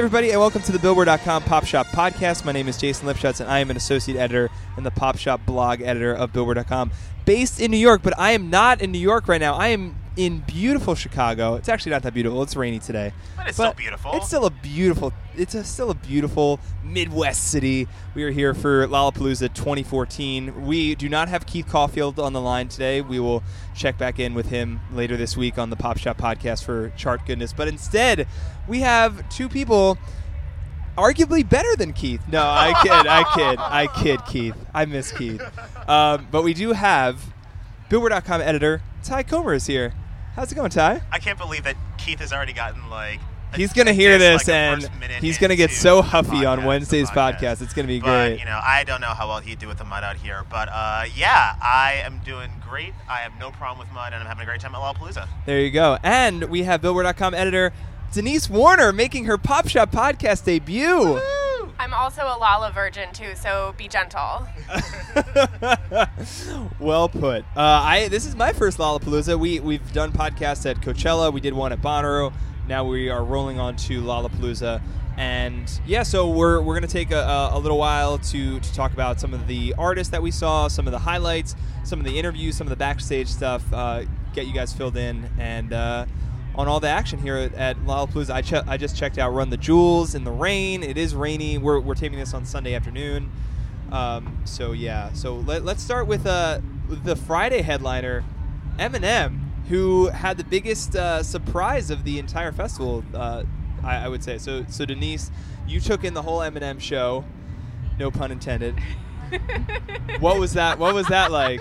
Everybody, 0.00 0.30
and 0.30 0.40
welcome 0.40 0.62
to 0.62 0.72
the 0.72 0.78
Billboard.com 0.78 1.42
Pop 1.42 1.66
Shop 1.66 1.86
podcast. 1.88 2.46
My 2.46 2.52
name 2.52 2.68
is 2.68 2.78
Jason 2.78 3.06
Lipshutz, 3.06 3.38
and 3.38 3.50
I 3.50 3.58
am 3.58 3.68
an 3.68 3.76
associate 3.76 4.16
editor 4.16 4.48
and 4.78 4.86
the 4.86 4.90
Pop 4.90 5.18
Shop 5.18 5.44
blog 5.44 5.82
editor 5.82 6.14
of 6.14 6.32
Billboard.com, 6.32 6.90
based 7.26 7.60
in 7.60 7.70
New 7.70 7.76
York. 7.76 8.00
But 8.02 8.18
I 8.18 8.30
am 8.30 8.48
not 8.48 8.80
in 8.80 8.92
New 8.92 8.98
York 8.98 9.28
right 9.28 9.42
now. 9.42 9.56
I 9.56 9.68
am 9.68 9.94
in 10.20 10.40
beautiful 10.40 10.94
Chicago. 10.94 11.54
It's 11.54 11.70
actually 11.70 11.92
not 11.92 12.02
that 12.02 12.12
beautiful. 12.12 12.42
It's 12.42 12.54
rainy 12.54 12.78
today. 12.78 13.14
But 13.38 13.48
it's 13.48 13.56
still 13.56 13.72
beautiful. 13.72 14.10
It's 14.12 14.26
still 14.26 14.44
a 14.44 14.50
beautiful. 14.50 15.14
It's 15.34 15.54
a, 15.54 15.64
still 15.64 15.90
a 15.90 15.94
beautiful 15.94 16.60
Midwest 16.84 17.50
city. 17.50 17.88
We 18.14 18.24
are 18.24 18.30
here 18.30 18.52
for 18.52 18.86
Lollapalooza 18.86 19.54
2014. 19.54 20.66
We 20.66 20.94
do 20.94 21.08
not 21.08 21.30
have 21.30 21.46
Keith 21.46 21.66
Caulfield 21.66 22.18
on 22.18 22.34
the 22.34 22.40
line 22.40 22.68
today. 22.68 23.00
We 23.00 23.18
will 23.18 23.42
check 23.74 23.96
back 23.96 24.18
in 24.18 24.34
with 24.34 24.50
him 24.50 24.80
later 24.92 25.16
this 25.16 25.38
week 25.38 25.56
on 25.56 25.70
the 25.70 25.76
Pop 25.76 25.96
Shop 25.96 26.18
podcast 26.18 26.64
for 26.64 26.90
chart 26.98 27.24
goodness. 27.24 27.54
But 27.54 27.68
instead, 27.68 28.28
we 28.68 28.80
have 28.80 29.26
two 29.30 29.48
people 29.48 29.96
arguably 30.98 31.48
better 31.48 31.74
than 31.76 31.94
Keith. 31.94 32.20
No, 32.30 32.42
I 32.42 32.78
kid, 32.82 32.92
I 32.92 33.24
kid, 33.34 33.58
I 33.58 33.86
kid, 33.86 34.20
Keith. 34.26 34.66
I 34.74 34.84
miss 34.84 35.12
Keith. 35.12 35.40
Um, 35.88 36.28
but 36.30 36.42
we 36.42 36.52
do 36.52 36.72
have 36.72 37.32
Billboard.com 37.88 38.42
editor 38.42 38.82
Ty 39.02 39.22
Comer 39.22 39.54
is 39.54 39.66
here. 39.66 39.94
How's 40.40 40.50
it 40.50 40.54
going, 40.54 40.70
Ty? 40.70 41.02
I 41.12 41.18
can't 41.18 41.38
believe 41.38 41.64
that 41.64 41.76
Keith 41.98 42.20
has 42.20 42.32
already 42.32 42.54
gotten 42.54 42.88
like. 42.88 43.20
He's 43.54 43.74
gonna 43.74 43.92
hear 43.92 44.16
this 44.16 44.48
like, 44.48 44.56
and 44.56 44.88
he's 45.20 45.36
gonna 45.36 45.54
get 45.54 45.70
so 45.70 46.00
huffy 46.00 46.46
on 46.46 46.64
Wednesday's 46.64 47.10
the 47.10 47.14
podcast. 47.14 47.60
It's 47.60 47.74
gonna 47.74 47.86
be 47.88 48.00
But 48.00 48.28
great. 48.28 48.38
you 48.38 48.46
know, 48.46 48.58
I 48.64 48.84
don't 48.84 49.02
know 49.02 49.08
how 49.08 49.28
well 49.28 49.40
he'd 49.40 49.58
do 49.58 49.68
with 49.68 49.76
the 49.76 49.84
mud 49.84 50.02
out 50.02 50.16
here, 50.16 50.46
but 50.48 50.70
uh, 50.72 51.04
yeah, 51.14 51.56
I 51.60 52.00
am 52.06 52.22
doing 52.24 52.50
great. 52.66 52.94
I 53.06 53.18
have 53.18 53.38
no 53.38 53.50
problem 53.50 53.86
with 53.86 53.92
mud, 53.92 54.14
and 54.14 54.22
I'm 54.22 54.26
having 54.26 54.44
a 54.44 54.46
great 54.46 54.62
time 54.62 54.74
at 54.74 54.80
Lollapalooza. 54.80 55.28
There 55.44 55.60
you 55.60 55.70
go. 55.70 55.98
And 56.02 56.44
we 56.44 56.62
have 56.62 56.80
Billboard.com 56.80 57.34
editor 57.34 57.74
Denise 58.14 58.48
Warner 58.48 58.92
making 58.92 59.26
her 59.26 59.36
Pop 59.36 59.68
Shop 59.68 59.90
podcast 59.92 60.44
debut. 60.44 61.20
I'm 61.90 61.94
also 61.94 62.22
a 62.22 62.38
Lolla 62.38 62.70
virgin 62.72 63.12
too, 63.12 63.34
so 63.34 63.74
be 63.76 63.88
gentle. 63.88 64.46
well 66.78 67.08
put. 67.08 67.42
Uh, 67.56 67.82
I 67.82 68.06
this 68.08 68.26
is 68.26 68.36
my 68.36 68.52
first 68.52 68.78
Lollapalooza. 68.78 69.36
We 69.36 69.58
we've 69.58 69.92
done 69.92 70.12
podcasts 70.12 70.70
at 70.70 70.80
Coachella. 70.80 71.32
We 71.32 71.40
did 71.40 71.52
one 71.52 71.72
at 71.72 71.82
Bonnaroo. 71.82 72.32
Now 72.68 72.84
we 72.84 73.08
are 73.08 73.24
rolling 73.24 73.58
on 73.58 73.74
to 73.74 74.02
Lollapalooza. 74.02 74.80
And 75.16 75.68
yeah, 75.84 76.04
so 76.04 76.30
we're, 76.30 76.60
we're 76.62 76.74
going 76.74 76.86
to 76.86 76.92
take 76.92 77.10
a, 77.10 77.50
a, 77.52 77.58
little 77.58 77.76
while 77.76 78.16
to, 78.18 78.60
to 78.60 78.72
talk 78.72 78.92
about 78.92 79.20
some 79.20 79.34
of 79.34 79.48
the 79.48 79.74
artists 79.76 80.12
that 80.12 80.22
we 80.22 80.30
saw, 80.30 80.68
some 80.68 80.86
of 80.86 80.92
the 80.92 80.98
highlights, 80.98 81.56
some 81.84 81.98
of 81.98 82.06
the 82.06 82.16
interviews, 82.18 82.56
some 82.56 82.66
of 82.66 82.70
the 82.70 82.76
backstage 82.76 83.26
stuff, 83.28 83.62
uh, 83.74 84.04
get 84.32 84.46
you 84.46 84.54
guys 84.54 84.72
filled 84.72 84.96
in, 84.96 85.28
and 85.38 85.74
uh, 85.74 86.06
on 86.54 86.68
all 86.68 86.80
the 86.80 86.88
action 86.88 87.18
here 87.18 87.36
at, 87.56 87.76
Lollapalooza. 87.78 88.30
I, 88.30 88.42
che- 88.42 88.62
I 88.66 88.76
just 88.76 88.96
checked 88.96 89.18
out 89.18 89.32
Run 89.32 89.50
the 89.50 89.56
Jewels 89.56 90.14
in 90.14 90.24
the 90.24 90.30
rain. 90.30 90.82
It 90.82 90.98
is 90.98 91.14
rainy. 91.14 91.58
We're, 91.58 91.80
we're 91.80 91.94
taping 91.94 92.18
this 92.18 92.34
on 92.34 92.44
Sunday 92.44 92.74
afternoon. 92.74 93.30
Um, 93.92 94.42
so 94.44 94.72
yeah, 94.72 95.12
so 95.12 95.36
let, 95.36 95.64
let's 95.64 95.82
start 95.82 96.06
with 96.06 96.26
uh, 96.26 96.60
the 96.88 97.16
Friday 97.16 97.62
headliner, 97.62 98.24
Eminem, 98.78 99.40
who 99.68 100.08
had 100.08 100.36
the 100.36 100.44
biggest 100.44 100.94
uh, 100.94 101.22
surprise 101.22 101.90
of 101.90 102.04
the 102.04 102.18
entire 102.18 102.52
festival. 102.52 103.04
Uh, 103.12 103.44
I, 103.82 104.04
I 104.04 104.08
would 104.08 104.22
say. 104.22 104.38
So 104.38 104.64
so 104.68 104.84
Denise, 104.84 105.30
you 105.66 105.80
took 105.80 106.04
in 106.04 106.14
the 106.14 106.22
whole 106.22 106.38
Eminem 106.38 106.80
show, 106.80 107.24
no 107.98 108.10
pun 108.10 108.30
intended. 108.30 108.78
what 110.20 110.38
was 110.38 110.54
that? 110.54 110.78
What 110.78 110.94
was 110.94 111.06
that 111.08 111.30
like? 111.30 111.60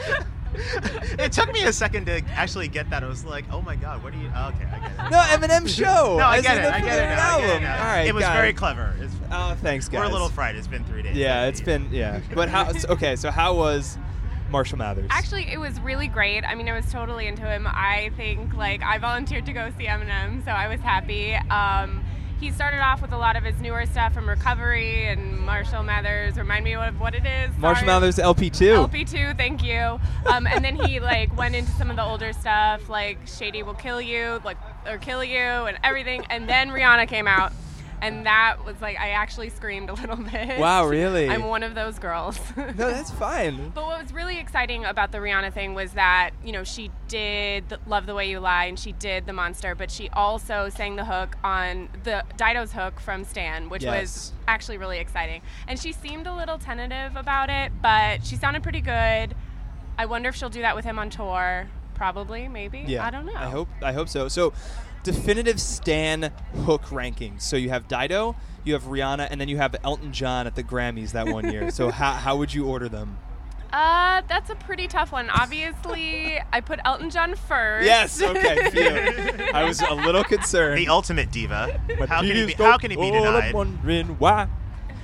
it 1.20 1.32
took 1.32 1.52
me 1.54 1.64
a 1.64 1.74
second 1.74 2.06
to 2.06 2.22
actually 2.32 2.68
get 2.68 2.90
that. 2.90 3.04
I 3.04 3.08
was 3.08 3.24
like, 3.26 3.46
oh 3.52 3.62
my 3.62 3.76
god, 3.76 4.04
what 4.04 4.14
are 4.14 4.18
you? 4.18 4.28
Okay, 4.28 4.36
I 4.36 4.80
get 4.80 4.92
it. 5.06 5.12
No 5.12 5.18
Eminem 5.20 5.68
show. 5.68 6.18
No, 6.18 6.24
I 6.26 6.38
as 6.38 6.44
get 6.44 6.58
it. 6.58 6.74
I 6.74 6.80
get 6.82 7.00
it. 7.00 7.16
now, 7.16 7.38
I 7.38 7.42
get 7.42 7.58
it 7.58 7.62
now. 7.62 7.78
All 7.80 7.86
right, 7.86 8.08
it 8.08 8.16
was 8.16 8.24
guys. 8.24 8.36
very 8.36 8.54
clever. 8.54 8.96
It's, 9.00 9.14
Oh, 9.32 9.56
thanks, 9.62 9.88
guys. 9.88 10.00
we're 10.00 10.06
a 10.06 10.12
little 10.12 10.30
fried. 10.30 10.56
It's 10.56 10.68
been 10.68 10.84
three 10.86 11.04
days. 11.04 11.16
Yeah, 11.16 11.46
it's 11.46 11.62
been 11.62 11.88
yeah. 11.92 12.20
But 12.34 12.50
how? 12.50 12.72
Okay, 12.90 13.16
so 13.16 13.30
how 13.30 13.54
was 13.56 13.98
Marshall 14.50 14.80
Mathers? 14.80 15.08
Actually, 15.12 15.52
it 15.52 15.60
was 15.60 15.80
really 15.82 16.08
great. 16.08 16.44
I 16.44 16.56
mean, 16.56 16.68
I 16.68 16.74
was 16.74 16.92
totally 16.92 17.28
into 17.28 17.44
him. 17.44 17.68
I 17.68 18.12
think 18.18 18.56
like 18.56 18.82
I 18.82 18.98
volunteered 18.98 19.46
to 19.46 19.54
go 19.54 19.70
see 19.78 19.86
Eminem, 19.86 20.44
so 20.44 20.52
I 20.52 20.68
was 20.68 20.80
happy. 20.80 21.36
Um, 21.36 21.99
he 22.40 22.52
started 22.52 22.80
off 22.80 23.02
with 23.02 23.12
a 23.12 23.18
lot 23.18 23.36
of 23.36 23.44
his 23.44 23.60
newer 23.60 23.86
stuff 23.86 24.14
from 24.14 24.28
Recovery 24.28 25.06
and 25.06 25.40
Marshall 25.40 25.84
Mathers. 25.84 26.38
Remind 26.38 26.64
me 26.64 26.74
of 26.76 27.00
what 27.00 27.14
it 27.14 27.26
is. 27.26 27.56
Marshall 27.58 27.88
Mathers 27.88 28.18
LP 28.18 28.50
two. 28.50 28.74
LP2, 28.74 29.36
thank 29.38 29.64
you. 29.64 30.00
Um, 30.26 30.48
and 30.48 30.64
then 30.64 30.76
he 30.76 31.00
like 31.00 31.36
went 31.38 31.56
into 31.56 31.72
some 31.74 31.90
of 31.90 31.96
the 31.96 32.04
older 32.04 32.32
stuff, 32.34 32.90
like 32.90 33.18
Shady 33.28 33.64
will 33.64 33.74
kill 33.74 34.02
you, 34.02 34.42
like 34.46 34.58
or 34.88 34.98
kill 34.98 35.24
you, 35.24 35.38
and 35.38 35.78
everything. 35.84 36.26
And 36.30 36.48
then 36.48 36.70
Rihanna 36.70 37.08
came 37.08 37.28
out, 37.28 37.52
and 38.02 38.26
that 38.26 38.64
was 38.66 38.80
like 38.82 38.98
I 39.00 39.10
actually 39.12 39.50
screamed 39.50 39.90
a 39.90 39.94
little 39.94 40.16
bit. 40.32 40.60
Wow, 40.60 40.86
really? 40.88 41.30
I'm 41.30 41.44
one 41.44 41.64
of 41.64 41.76
those 41.76 42.00
girls. 42.00 42.40
No, 42.58 42.90
that's 42.92 43.12
fine. 43.12 43.70
But 43.70 43.86
what 43.86 44.02
was 44.02 44.14
really 44.14 44.38
exciting 44.40 44.86
about 44.86 45.12
the 45.12 45.18
Rihanna 45.18 45.52
thing 45.54 45.74
was 45.74 45.94
that, 45.94 46.32
you 46.46 46.52
know, 46.52 46.64
she 46.64 46.92
did 47.08 47.68
the 47.70 47.80
Love 47.88 48.06
the 48.06 48.14
Way 48.16 48.30
You 48.30 48.40
Lie 48.40 48.66
and 48.66 48.80
she 48.80 48.92
did 48.94 49.26
The 49.26 49.34
Monster, 49.34 49.76
but 49.76 49.90
she 49.92 50.08
also 50.10 50.70
sang 50.70 50.96
the 50.96 51.06
hook 51.06 51.36
on 51.44 51.90
the 52.04 52.24
Dido's 52.38 52.72
hook 52.74 53.00
from 53.00 53.24
Stan, 53.24 53.70
which 53.70 53.84
Yes. 53.84 54.02
was 54.02 54.34
actually 54.48 54.78
really 54.78 55.00
exciting. 55.00 55.42
And 55.68 55.80
she 55.80 55.92
seemed 55.92 56.28
a 56.28 56.34
little 56.34 56.58
tentative 56.58 57.16
about 57.16 57.50
it, 57.50 57.72
but 57.82 58.26
she 58.26 58.36
sounded 58.36 58.62
pretty 58.64 58.82
good. 58.82 59.36
I 59.98 60.06
wonder 60.06 60.30
if 60.30 60.36
she'll 60.36 60.50
do 60.50 60.62
that 60.62 60.76
with 60.76 60.86
him 60.86 60.98
on 61.00 61.10
tour. 61.10 61.68
Probably, 61.96 62.48
maybe. 62.48 62.86
Yeah, 62.88 63.06
I 63.06 63.10
don't 63.10 63.26
know. 63.26 63.36
I 63.36 63.50
hope 63.50 63.68
I 63.84 63.92
hope 63.92 64.08
so. 64.08 64.30
So, 64.30 64.54
definitive 65.04 65.60
Stan 65.62 66.32
hook 66.66 66.84
rankings. 66.86 67.42
So 67.42 67.56
you 67.56 67.70
have 67.70 67.88
Dido, 67.88 68.36
you 68.64 68.74
have 68.74 68.84
Rihanna, 68.84 69.28
and 69.32 69.40
then 69.40 69.48
you 69.50 69.58
have 69.58 69.76
Elton 69.84 70.12
John 70.14 70.48
at 70.48 70.56
the 70.56 70.64
Grammys 70.64 71.12
that 71.14 71.28
one 71.28 71.52
year. 71.52 71.72
so 71.72 71.90
how 71.92 72.12
how 72.14 72.38
would 72.38 72.54
you 72.54 72.66
order 72.66 72.90
them? 72.90 73.18
Uh, 73.72 74.22
that's 74.28 74.50
a 74.50 74.56
pretty 74.56 74.88
tough 74.88 75.12
one. 75.12 75.30
Obviously, 75.30 76.40
I 76.54 76.60
put 76.60 76.80
Elton 76.86 77.12
John 77.12 77.36
first. 77.36 77.86
Yes. 77.86 78.20
Okay. 78.22 78.70
Phew. 78.72 79.46
I 79.54 79.64
was 79.64 79.80
a 79.82 79.94
little 79.94 80.24
concerned. 80.36 80.80
the 80.80 80.88
ultimate 80.88 81.32
diva. 81.32 81.80
But 82.00 82.10
How 82.10 82.22
can, 82.22 82.36
he 82.36 82.46
be, 82.48 82.54
don't 82.56 82.72
how 82.72 82.78
can 82.80 82.90
he 82.90 82.98
be 82.98 83.04
all 83.04 83.14
I'm 83.16 83.24
denied? 83.36 83.54
wondering 83.54 84.08
why. 84.18 84.48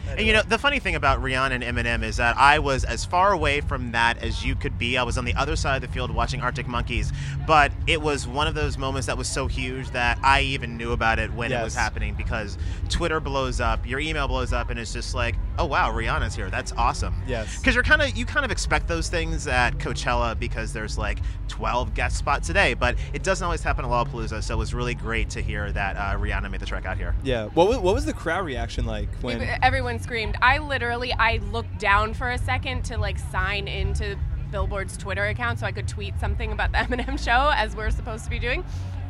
And 0.09 0.21
you 0.21 0.33
know, 0.33 0.41
the 0.41 0.57
funny 0.57 0.79
thing 0.79 0.95
about 0.95 1.21
Rihanna 1.21 1.51
and 1.51 1.63
Eminem 1.63 2.03
is 2.03 2.17
that 2.17 2.37
I 2.37 2.59
was 2.59 2.83
as 2.83 3.05
far 3.05 3.31
away 3.33 3.61
from 3.61 3.91
that 3.91 4.21
as 4.23 4.45
you 4.45 4.55
could 4.55 4.77
be. 4.77 4.97
I 4.97 5.03
was 5.03 5.17
on 5.17 5.25
the 5.25 5.33
other 5.35 5.55
side 5.55 5.75
of 5.75 5.81
the 5.81 5.93
field 5.93 6.11
watching 6.11 6.41
Arctic 6.41 6.67
Monkeys, 6.67 7.11
but 7.47 7.71
it 7.87 8.01
was 8.01 8.27
one 8.27 8.47
of 8.47 8.55
those 8.55 8.77
moments 8.77 9.07
that 9.07 9.17
was 9.17 9.27
so 9.27 9.47
huge 9.47 9.89
that 9.91 10.17
I 10.23 10.41
even 10.41 10.77
knew 10.77 10.91
about 10.91 11.19
it 11.19 11.33
when 11.33 11.51
it 11.51 11.61
was 11.61 11.75
happening 11.75 12.13
because 12.15 12.57
Twitter 12.89 13.19
blows 13.19 13.59
up, 13.59 13.85
your 13.87 13.99
email 13.99 14.27
blows 14.27 14.53
up, 14.53 14.69
and 14.69 14.79
it's 14.79 14.93
just 14.93 15.15
like, 15.15 15.35
oh 15.57 15.65
wow, 15.65 15.91
Rihanna's 15.91 16.35
here. 16.35 16.49
That's 16.49 16.71
awesome. 16.73 17.15
Yes. 17.27 17.57
Because 17.59 17.75
you're 17.75 17.83
kind 17.83 18.01
of 18.01 18.15
you 18.15 18.25
kind 18.25 18.45
of 18.45 18.51
expect 18.51 18.87
those 18.87 19.09
things 19.09 19.47
at 19.47 19.77
Coachella 19.77 20.37
because 20.37 20.73
there's 20.73 20.97
like 20.97 21.19
12 21.47 21.93
guest 21.93 22.17
spots 22.17 22.49
a 22.49 22.53
day, 22.53 22.73
but 22.73 22.95
it 23.13 23.23
doesn't 23.23 23.43
always 23.43 23.63
happen 23.63 23.85
at 23.85 23.91
Lollapalooza. 23.91 24.43
So 24.43 24.53
it 24.53 24.57
was 24.57 24.73
really 24.73 24.95
great 24.95 25.29
to 25.31 25.41
hear 25.41 25.71
that 25.71 25.95
uh, 25.95 26.19
Rihanna 26.19 26.49
made 26.51 26.61
the 26.61 26.65
trek 26.65 26.85
out 26.85 26.97
here. 26.97 27.15
Yeah. 27.23 27.45
What 27.47 27.67
was, 27.67 27.77
what 27.77 27.93
was 27.93 28.05
the 28.05 28.13
crowd 28.13 28.45
reaction 28.45 28.85
like 28.85 29.09
when? 29.21 29.41
everyone 29.61 29.94
screamed. 29.99 30.35
I 30.41 30.57
literally 30.59 31.13
I 31.13 31.37
looked 31.51 31.79
down 31.79 32.13
for 32.13 32.29
a 32.29 32.37
second 32.37 32.83
to 32.85 32.97
like 32.97 33.17
sign 33.17 33.67
into 33.67 34.17
Billboard's 34.51 34.97
Twitter 34.97 35.25
account 35.25 35.59
so 35.59 35.65
I 35.65 35.71
could 35.71 35.87
tweet 35.87 36.19
something 36.19 36.51
about 36.51 36.71
the 36.71 36.77
Eminem 36.79 37.17
show 37.23 37.51
as 37.55 37.75
we're 37.75 37.91
supposed 37.91 38.23
to 38.25 38.29
be 38.29 38.39
doing, 38.39 38.63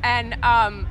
and 0.04 0.38
um, 0.44 0.88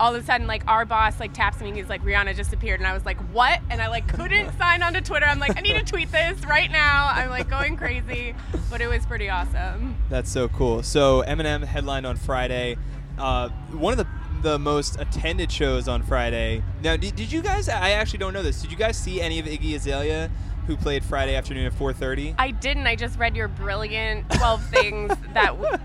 all 0.00 0.14
of 0.14 0.22
a 0.22 0.26
sudden 0.26 0.46
like 0.46 0.62
our 0.66 0.84
boss 0.84 1.20
like 1.20 1.32
taps 1.32 1.60
me 1.60 1.68
and 1.68 1.76
he's 1.76 1.88
like 1.88 2.02
Rihanna 2.02 2.34
just 2.34 2.52
appeared 2.52 2.80
and 2.80 2.86
I 2.86 2.92
was 2.92 3.04
like 3.04 3.18
what 3.32 3.60
and 3.70 3.80
I 3.80 3.88
like 3.88 4.08
couldn't 4.08 4.52
sign 4.58 4.82
onto 4.82 5.00
Twitter. 5.00 5.26
I'm 5.26 5.38
like 5.38 5.56
I 5.56 5.60
need 5.60 5.74
to 5.74 5.84
tweet 5.84 6.10
this 6.10 6.44
right 6.46 6.70
now. 6.70 7.10
I'm 7.12 7.30
like 7.30 7.48
going 7.48 7.76
crazy, 7.76 8.34
but 8.70 8.80
it 8.80 8.88
was 8.88 9.06
pretty 9.06 9.28
awesome. 9.28 9.96
That's 10.10 10.30
so 10.30 10.48
cool. 10.48 10.82
So 10.82 11.22
Eminem 11.26 11.64
headlined 11.64 12.06
on 12.06 12.16
Friday. 12.16 12.76
Uh, 13.16 13.48
one 13.70 13.92
of 13.92 13.98
the 13.98 14.06
the 14.44 14.58
most 14.58 15.00
attended 15.00 15.50
shows 15.50 15.88
on 15.88 16.02
Friday. 16.02 16.62
Now, 16.82 16.96
did, 16.96 17.16
did 17.16 17.32
you 17.32 17.42
guys? 17.42 17.68
I 17.68 17.90
actually 17.92 18.18
don't 18.20 18.32
know 18.34 18.42
this. 18.42 18.60
Did 18.62 18.70
you 18.70 18.76
guys 18.76 18.96
see 18.96 19.20
any 19.20 19.40
of 19.40 19.46
Iggy 19.46 19.74
Azalea, 19.74 20.30
who 20.66 20.76
played 20.76 21.02
Friday 21.02 21.34
afternoon 21.34 21.66
at 21.66 21.72
4:30? 21.72 22.34
I 22.38 22.50
didn't. 22.52 22.86
I 22.86 22.94
just 22.94 23.18
read 23.18 23.34
your 23.34 23.48
brilliant 23.48 24.30
12 24.30 24.64
things 24.70 25.12
that 25.32 25.58
w- 25.60 25.78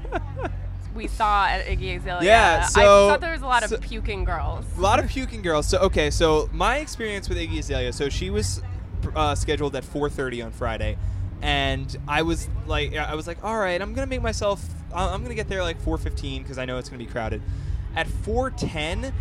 we 0.93 1.07
saw 1.07 1.47
at 1.47 1.65
Iggy 1.65 1.97
Azalea. 1.97 2.27
Yeah, 2.27 2.61
I 2.65 2.67
so- 2.67 3.09
thought 3.09 3.21
there 3.21 3.31
was 3.31 3.41
a 3.41 3.47
lot 3.47 3.63
of 3.63 3.79
puking 3.81 4.25
girls. 4.25 4.65
A 4.77 4.81
lot 4.81 4.99
of 4.99 5.07
puking 5.09 5.41
girls. 5.41 5.65
So 5.65 5.79
okay, 5.79 6.11
so 6.11 6.49
my 6.51 6.77
experience 6.79 7.29
with 7.29 7.37
Iggy 7.37 7.59
Azalea. 7.59 7.93
So 7.93 8.09
she 8.09 8.29
was 8.29 8.61
uh, 9.15 9.35
scheduled 9.35 9.75
at 9.77 9.85
4:30 9.85 10.45
on 10.45 10.51
Friday, 10.51 10.97
and 11.41 11.95
I 12.09 12.23
was 12.23 12.49
like, 12.67 12.93
I 12.93 13.15
was 13.15 13.25
like, 13.25 13.41
all 13.41 13.57
right, 13.57 13.81
I'm 13.81 13.93
gonna 13.93 14.05
make 14.07 14.21
myself. 14.21 14.61
I'm 14.93 15.21
gonna 15.23 15.35
get 15.35 15.47
there 15.47 15.63
like 15.63 15.81
4:15 15.81 16.39
because 16.43 16.57
I 16.57 16.65
know 16.65 16.77
it's 16.77 16.89
gonna 16.89 16.99
be 16.99 17.09
crowded. 17.09 17.41
At 17.95 18.07
4:10, 18.07 19.11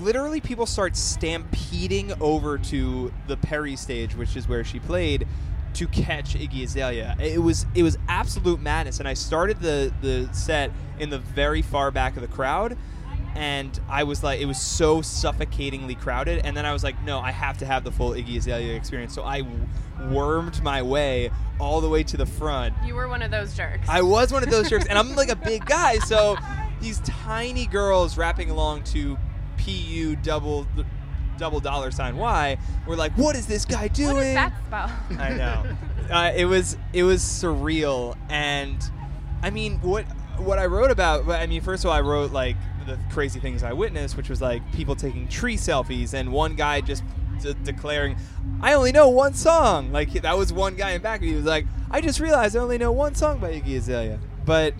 literally 0.00 0.40
people 0.40 0.66
start 0.66 0.96
stampeding 0.96 2.12
over 2.20 2.58
to 2.58 3.12
the 3.26 3.36
Perry 3.36 3.76
stage, 3.76 4.14
which 4.14 4.36
is 4.36 4.48
where 4.48 4.64
she 4.64 4.78
played. 4.78 5.26
To 5.74 5.86
catch 5.86 6.34
Iggy 6.34 6.64
Azalea, 6.64 7.14
it 7.20 7.40
was 7.40 7.66
it 7.74 7.82
was 7.82 7.98
absolute 8.08 8.58
madness, 8.60 8.98
and 8.98 9.06
I 9.06 9.14
started 9.14 9.60
the 9.60 9.92
the 10.00 10.28
set 10.32 10.72
in 10.98 11.10
the 11.10 11.18
very 11.18 11.62
far 11.62 11.90
back 11.90 12.16
of 12.16 12.22
the 12.22 12.28
crowd, 12.28 12.76
and 13.38 13.78
I 13.88 14.02
was 14.02 14.24
like, 14.24 14.40
it 14.40 14.46
was 14.46 14.60
so 14.60 15.00
suffocatingly 15.02 15.94
crowded. 15.94 16.40
And 16.44 16.56
then 16.56 16.66
I 16.66 16.72
was 16.72 16.82
like, 16.82 17.00
no, 17.04 17.20
I 17.20 17.30
have 17.30 17.58
to 17.58 17.66
have 17.66 17.84
the 17.84 17.92
full 17.92 18.10
Iggy 18.10 18.36
Azalea 18.38 18.74
experience. 18.74 19.14
So 19.14 19.22
I 19.22 19.42
wormed 20.10 20.60
my 20.62 20.82
way 20.82 21.30
all 21.60 21.80
the 21.80 21.88
way 21.88 22.02
to 22.02 22.16
the 22.16 22.26
front. 22.26 22.74
You 22.84 22.94
were 22.94 23.06
one 23.06 23.22
of 23.22 23.30
those 23.30 23.54
jerks. 23.54 23.88
I 23.88 24.02
was 24.02 24.32
one 24.32 24.42
of 24.42 24.50
those 24.50 24.68
jerks, 24.68 24.86
and 24.86 24.98
I'm 24.98 25.14
like 25.14 25.28
a 25.28 25.36
big 25.36 25.66
guy, 25.66 25.98
so 25.98 26.36
these 26.80 27.00
tiny 27.00 27.66
girls 27.66 28.16
rapping 28.16 28.50
along 28.50 28.84
to 28.84 29.18
PU 29.58 30.16
double 30.16 30.66
double 31.38 31.60
dollar 31.60 31.90
sign 31.90 32.16
Y 32.16 32.58
were 32.86 32.96
like, 32.96 33.12
"What 33.12 33.36
is 33.36 33.46
this 33.46 33.64
guy 33.64 33.88
doing?" 33.88 34.14
what 34.14 34.22
does 34.22 34.34
that 34.34 34.52
spell? 34.66 34.90
I 35.18 35.34
know. 35.34 35.64
Uh, 36.10 36.32
it 36.34 36.46
was 36.46 36.76
it 36.92 37.02
was 37.02 37.22
surreal, 37.22 38.16
and 38.28 38.76
I 39.42 39.50
mean, 39.50 39.78
what 39.80 40.04
what 40.38 40.58
I 40.58 40.66
wrote 40.66 40.90
about. 40.90 41.28
I 41.28 41.46
mean, 41.46 41.60
first 41.60 41.84
of 41.84 41.90
all, 41.90 41.96
I 41.96 42.00
wrote 42.00 42.32
like 42.32 42.56
the 42.86 42.98
crazy 43.10 43.40
things 43.40 43.62
I 43.62 43.72
witnessed, 43.72 44.16
which 44.16 44.28
was 44.30 44.40
like 44.40 44.62
people 44.72 44.96
taking 44.96 45.28
tree 45.28 45.56
selfies, 45.56 46.14
and 46.14 46.32
one 46.32 46.54
guy 46.54 46.80
just 46.80 47.02
d- 47.42 47.54
declaring, 47.62 48.16
"I 48.62 48.72
only 48.74 48.92
know 48.92 49.08
one 49.08 49.34
song." 49.34 49.92
Like 49.92 50.12
that 50.22 50.36
was 50.36 50.52
one 50.52 50.76
guy 50.76 50.92
in 50.92 51.02
back 51.02 51.16
of 51.16 51.22
me. 51.22 51.28
He 51.28 51.34
was 51.34 51.44
like, 51.44 51.66
"I 51.90 52.00
just 52.00 52.20
realized 52.20 52.56
I 52.56 52.60
only 52.60 52.78
know 52.78 52.92
one 52.92 53.14
song 53.14 53.38
by 53.38 53.52
Iggy 53.52 53.76
Azalea," 53.76 54.18
but 54.44 54.74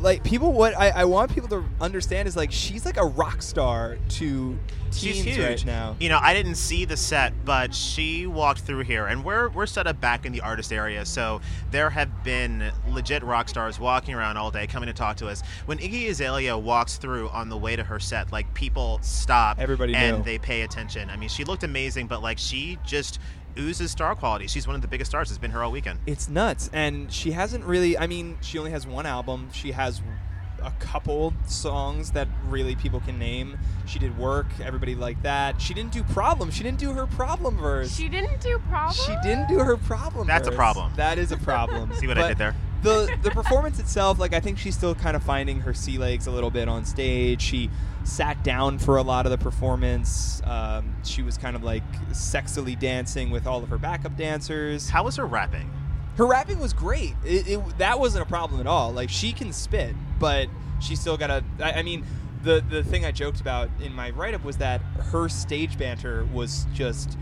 like 0.00 0.22
people 0.22 0.52
what 0.52 0.76
I, 0.76 0.90
I 0.90 1.04
want 1.04 1.32
people 1.32 1.48
to 1.50 1.64
understand 1.80 2.28
is 2.28 2.36
like 2.36 2.52
she's 2.52 2.84
like 2.84 2.96
a 2.96 3.04
rock 3.04 3.42
star 3.42 3.98
to 4.10 4.58
teens 4.90 5.16
She's 5.16 5.24
huge 5.24 5.38
right 5.38 5.66
now 5.66 5.96
You 5.98 6.08
know, 6.08 6.18
I 6.22 6.34
didn't 6.34 6.54
see 6.56 6.84
the 6.84 6.96
set, 6.96 7.32
but 7.44 7.74
she 7.74 8.26
walked 8.26 8.60
through 8.60 8.84
here, 8.84 9.06
and 9.06 9.24
we're 9.24 9.48
we're 9.50 9.66
set 9.66 9.86
up 9.86 10.00
back 10.00 10.24
in 10.26 10.32
the 10.32 10.40
artist 10.40 10.72
area, 10.72 11.04
so 11.04 11.40
there 11.70 11.90
have 11.90 12.22
been 12.24 12.70
legit 12.88 13.22
rock 13.22 13.48
stars 13.48 13.80
walking 13.80 14.14
around 14.14 14.36
all 14.36 14.50
day, 14.50 14.66
coming 14.66 14.86
to 14.86 14.92
talk 14.92 15.16
to 15.16 15.28
us. 15.28 15.42
When 15.66 15.78
Iggy 15.78 16.08
Azalea 16.08 16.56
walks 16.56 16.96
through 16.98 17.28
on 17.30 17.48
the 17.48 17.56
way 17.56 17.74
to 17.76 17.82
her 17.82 17.98
set, 17.98 18.32
like 18.32 18.52
people 18.54 18.98
stop, 19.02 19.58
Everybody 19.58 19.94
and 19.94 20.18
knew. 20.18 20.24
they 20.24 20.38
pay 20.38 20.62
attention. 20.62 21.10
I 21.10 21.16
mean, 21.16 21.28
she 21.28 21.44
looked 21.44 21.64
amazing, 21.64 22.06
but 22.06 22.22
like 22.22 22.38
she 22.38 22.78
just 22.84 23.18
oozes 23.58 23.90
star 23.90 24.14
quality. 24.14 24.46
She's 24.46 24.66
one 24.66 24.76
of 24.76 24.82
the 24.82 24.88
biggest 24.88 25.10
stars. 25.10 25.30
It's 25.30 25.38
been 25.38 25.50
her 25.52 25.62
all 25.62 25.70
weekend. 25.72 25.98
it's 26.06 26.28
nuts 26.28 26.68
and 26.72 27.12
she 27.12 27.32
hasn't 27.32 27.64
really 27.64 27.96
i 27.98 28.06
mean 28.06 28.36
she 28.40 28.58
only 28.58 28.70
has 28.70 28.86
one 28.86 29.06
album 29.06 29.48
she 29.52 29.72
has 29.72 30.00
a 30.62 30.70
couple 30.80 31.32
songs 31.46 32.10
that 32.12 32.26
really 32.46 32.74
people 32.76 33.00
can 33.00 33.18
name 33.18 33.56
she 33.86 33.98
did 33.98 34.16
work 34.18 34.46
everybody 34.62 34.94
liked 34.94 35.22
that 35.22 35.60
she 35.60 35.74
didn't 35.74 35.92
do 35.92 36.02
problem 36.04 36.50
she 36.50 36.62
didn't 36.62 36.78
do 36.78 36.92
her 36.92 37.06
problem 37.06 37.56
verse 37.56 37.94
she 37.94 38.08
didn't 38.08 38.40
do 38.40 38.58
problem. 38.68 38.94
She 38.94 39.14
didn't 39.22 39.48
do 39.48 39.58
her 39.60 39.76
problem 39.76 40.26
That's 40.26 40.48
a 40.48 40.52
problem. 40.52 40.92
that 40.96 41.18
is 41.18 41.30
a 41.32 41.36
problem 41.36 41.92
See 42.00 42.06
what 42.06 42.18
I 42.18 42.28
did 42.28 42.38
there? 42.38 42.54
The 42.86 43.18
the 43.22 43.30
performance 43.30 43.78
itself 43.78 44.18
like 44.18 44.32
i 44.32 44.40
think 44.40 44.58
she's 44.58 44.76
still 44.76 44.94
kind 44.94 45.16
of 45.16 45.22
finding 45.22 45.60
her 45.60 45.74
sea 45.74 45.98
legs 45.98 46.26
a 46.26 46.30
little 46.30 46.50
bit 46.50 46.68
on 46.68 46.84
stage 46.84 47.42
she 47.42 47.68
sat 48.04 48.42
down 48.44 48.78
for 48.78 48.96
a 48.96 49.02
lot 49.02 49.26
of 49.26 49.32
the 49.32 49.38
performance 49.38 50.40
um, 50.44 50.94
she 51.04 51.22
was 51.22 51.36
kind 51.36 51.56
of 51.56 51.64
like 51.64 51.82
sexily 52.10 52.78
dancing 52.78 53.30
with 53.30 53.46
all 53.46 53.62
of 53.62 53.68
her 53.68 53.78
backup 53.78 54.16
dancers 54.16 54.88
How 54.88 55.04
was 55.04 55.16
her 55.16 55.26
rapping? 55.26 55.70
her 56.16 56.26
rapping 56.26 56.58
was 56.58 56.72
great. 56.72 57.14
It, 57.24 57.46
it, 57.46 57.78
that 57.78 58.00
wasn't 58.00 58.22
a 58.22 58.26
problem 58.26 58.60
at 58.60 58.66
all. 58.66 58.92
Like 58.92 59.10
she 59.10 59.32
can 59.32 59.52
spit, 59.52 59.94
but 60.18 60.48
she 60.80 60.96
still 60.96 61.16
got 61.16 61.26
to. 61.28 61.44
I, 61.62 61.80
I 61.80 61.82
mean, 61.82 62.04
the 62.42 62.64
the 62.68 62.82
thing 62.82 63.04
I 63.04 63.12
joked 63.12 63.40
about 63.40 63.68
in 63.82 63.92
my 63.92 64.10
write 64.10 64.34
up 64.34 64.44
was 64.44 64.56
that 64.58 64.80
her 65.10 65.28
stage 65.28 65.78
banter 65.78 66.26
was 66.32 66.66
just 66.72 67.18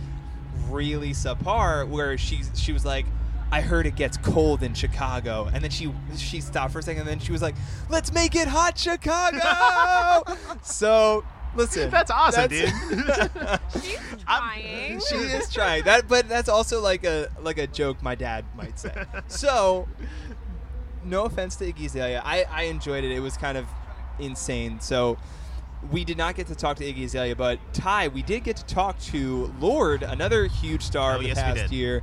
really 0.69 1.10
subpar. 1.10 1.88
Where 1.88 2.17
she 2.17 2.43
she 2.55 2.72
was 2.72 2.84
like. 2.84 3.06
I 3.55 3.61
heard 3.61 3.87
it 3.87 3.95
gets 3.95 4.17
cold 4.17 4.62
in 4.65 4.75
Chicago, 4.75 5.49
and 5.53 5.62
then 5.62 5.71
she 5.71 5.93
she 6.17 6.41
stopped 6.41 6.73
for 6.73 6.81
a 6.81 6.83
second, 6.83 7.03
and 7.03 7.09
then 7.09 7.19
she 7.21 7.31
was 7.31 7.41
like, 7.41 7.55
"Let's 7.89 8.12
make 8.12 8.35
it 8.35 8.49
hot, 8.49 8.77
Chicago." 8.77 9.39
so 10.62 11.25
listen, 11.55 11.89
That's 11.89 12.11
awesome, 12.11 12.49
that's- 12.51 13.61
She's 13.85 13.97
I'm- 14.27 14.43
trying. 14.43 15.01
she 15.09 15.15
is 15.17 15.53
trying 15.53 15.85
that, 15.85 16.09
but 16.09 16.29
that's 16.29 16.49
also 16.49 16.81
like 16.81 17.05
a 17.05 17.29
like 17.43 17.59
a 17.59 17.69
joke 17.69 18.03
my 18.03 18.17
dad 18.17 18.45
might 18.56 18.77
say. 18.79 18.93
So, 19.29 19.87
no 21.05 21.25
offense 21.25 21.55
to 21.56 21.73
Iggy 21.73 21.87
Azalea, 21.87 22.23
I 22.25 22.45
I 22.51 22.62
enjoyed 22.65 23.05
it. 23.05 23.12
It 23.12 23.21
was 23.21 23.37
kind 23.37 23.56
of 23.56 23.67
insane. 24.19 24.81
So. 24.81 25.17
We 25.93 26.03
did 26.03 26.17
not 26.17 26.35
get 26.35 26.47
to 26.47 26.55
talk 26.55 26.79
to 26.79 26.85
Iggy 26.85 27.05
Azalea, 27.05 27.37
but 27.37 27.59
Ty, 27.75 28.09
we 28.09 28.23
did 28.23 28.43
get 28.43 28.56
to 28.56 28.65
talk 28.65 28.99
to 29.12 29.53
Lorde, 29.61 30.03
another 30.03 30.47
huge 30.47 30.81
star 30.83 31.12
Oh, 31.12 31.17
of 31.17 31.21
the 31.21 31.29
yes, 31.29 31.37
we 31.37 31.43
past 31.43 31.56
did. 31.65 31.73
year. 31.73 32.03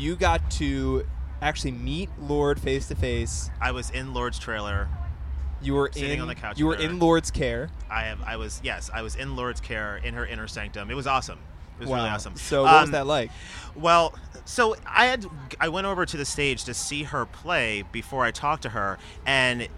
You 0.00 0.16
got 0.16 0.50
to 0.52 1.06
actually 1.42 1.72
meet 1.72 2.08
Lorde 2.18 2.58
face 2.58 2.88
to 2.88 2.94
face. 2.94 3.50
I 3.60 3.72
was 3.72 3.90
in 3.90 4.14
Lorde's 4.14 4.38
trailer. 4.38 4.88
You 5.62 5.74
were 5.74 5.90
Sitting 5.92 6.12
in 6.12 6.20
on 6.20 6.28
the 6.28 6.34
couch 6.34 6.58
You 6.58 6.66
were 6.66 6.74
in 6.74 6.98
Lorde's 6.98 7.30
care. 7.30 7.68
I 7.90 8.04
have. 8.04 8.22
I 8.22 8.36
was. 8.36 8.60
Yes, 8.64 8.90
I 8.94 9.02
was 9.02 9.14
in 9.14 9.36
Lorde's 9.36 9.60
care 9.60 9.98
in 9.98 10.14
her 10.14 10.24
inner 10.24 10.48
sanctum. 10.48 10.90
It 10.90 10.94
was 10.94 11.06
awesome. 11.06 11.38
It 11.78 11.82
was 11.84 11.90
really 11.90 12.08
awesome. 12.08 12.34
So 12.36 12.62
what 12.62 12.72
was 12.80 12.84
Um, 12.88 12.92
that 12.92 13.06
like? 13.06 13.30
Well, 13.74 14.14
so 14.46 14.74
I 14.86 15.06
had 15.06 15.26
I 15.60 15.68
went 15.68 15.86
over 15.86 16.06
to 16.06 16.16
the 16.16 16.24
stage 16.24 16.64
to 16.64 16.72
see 16.74 17.02
her 17.04 17.26
play 17.26 17.84
before 17.92 18.24
I 18.24 18.30
talked 18.30 18.62
to 18.62 18.70
her, 18.70 18.98
and 19.26 19.68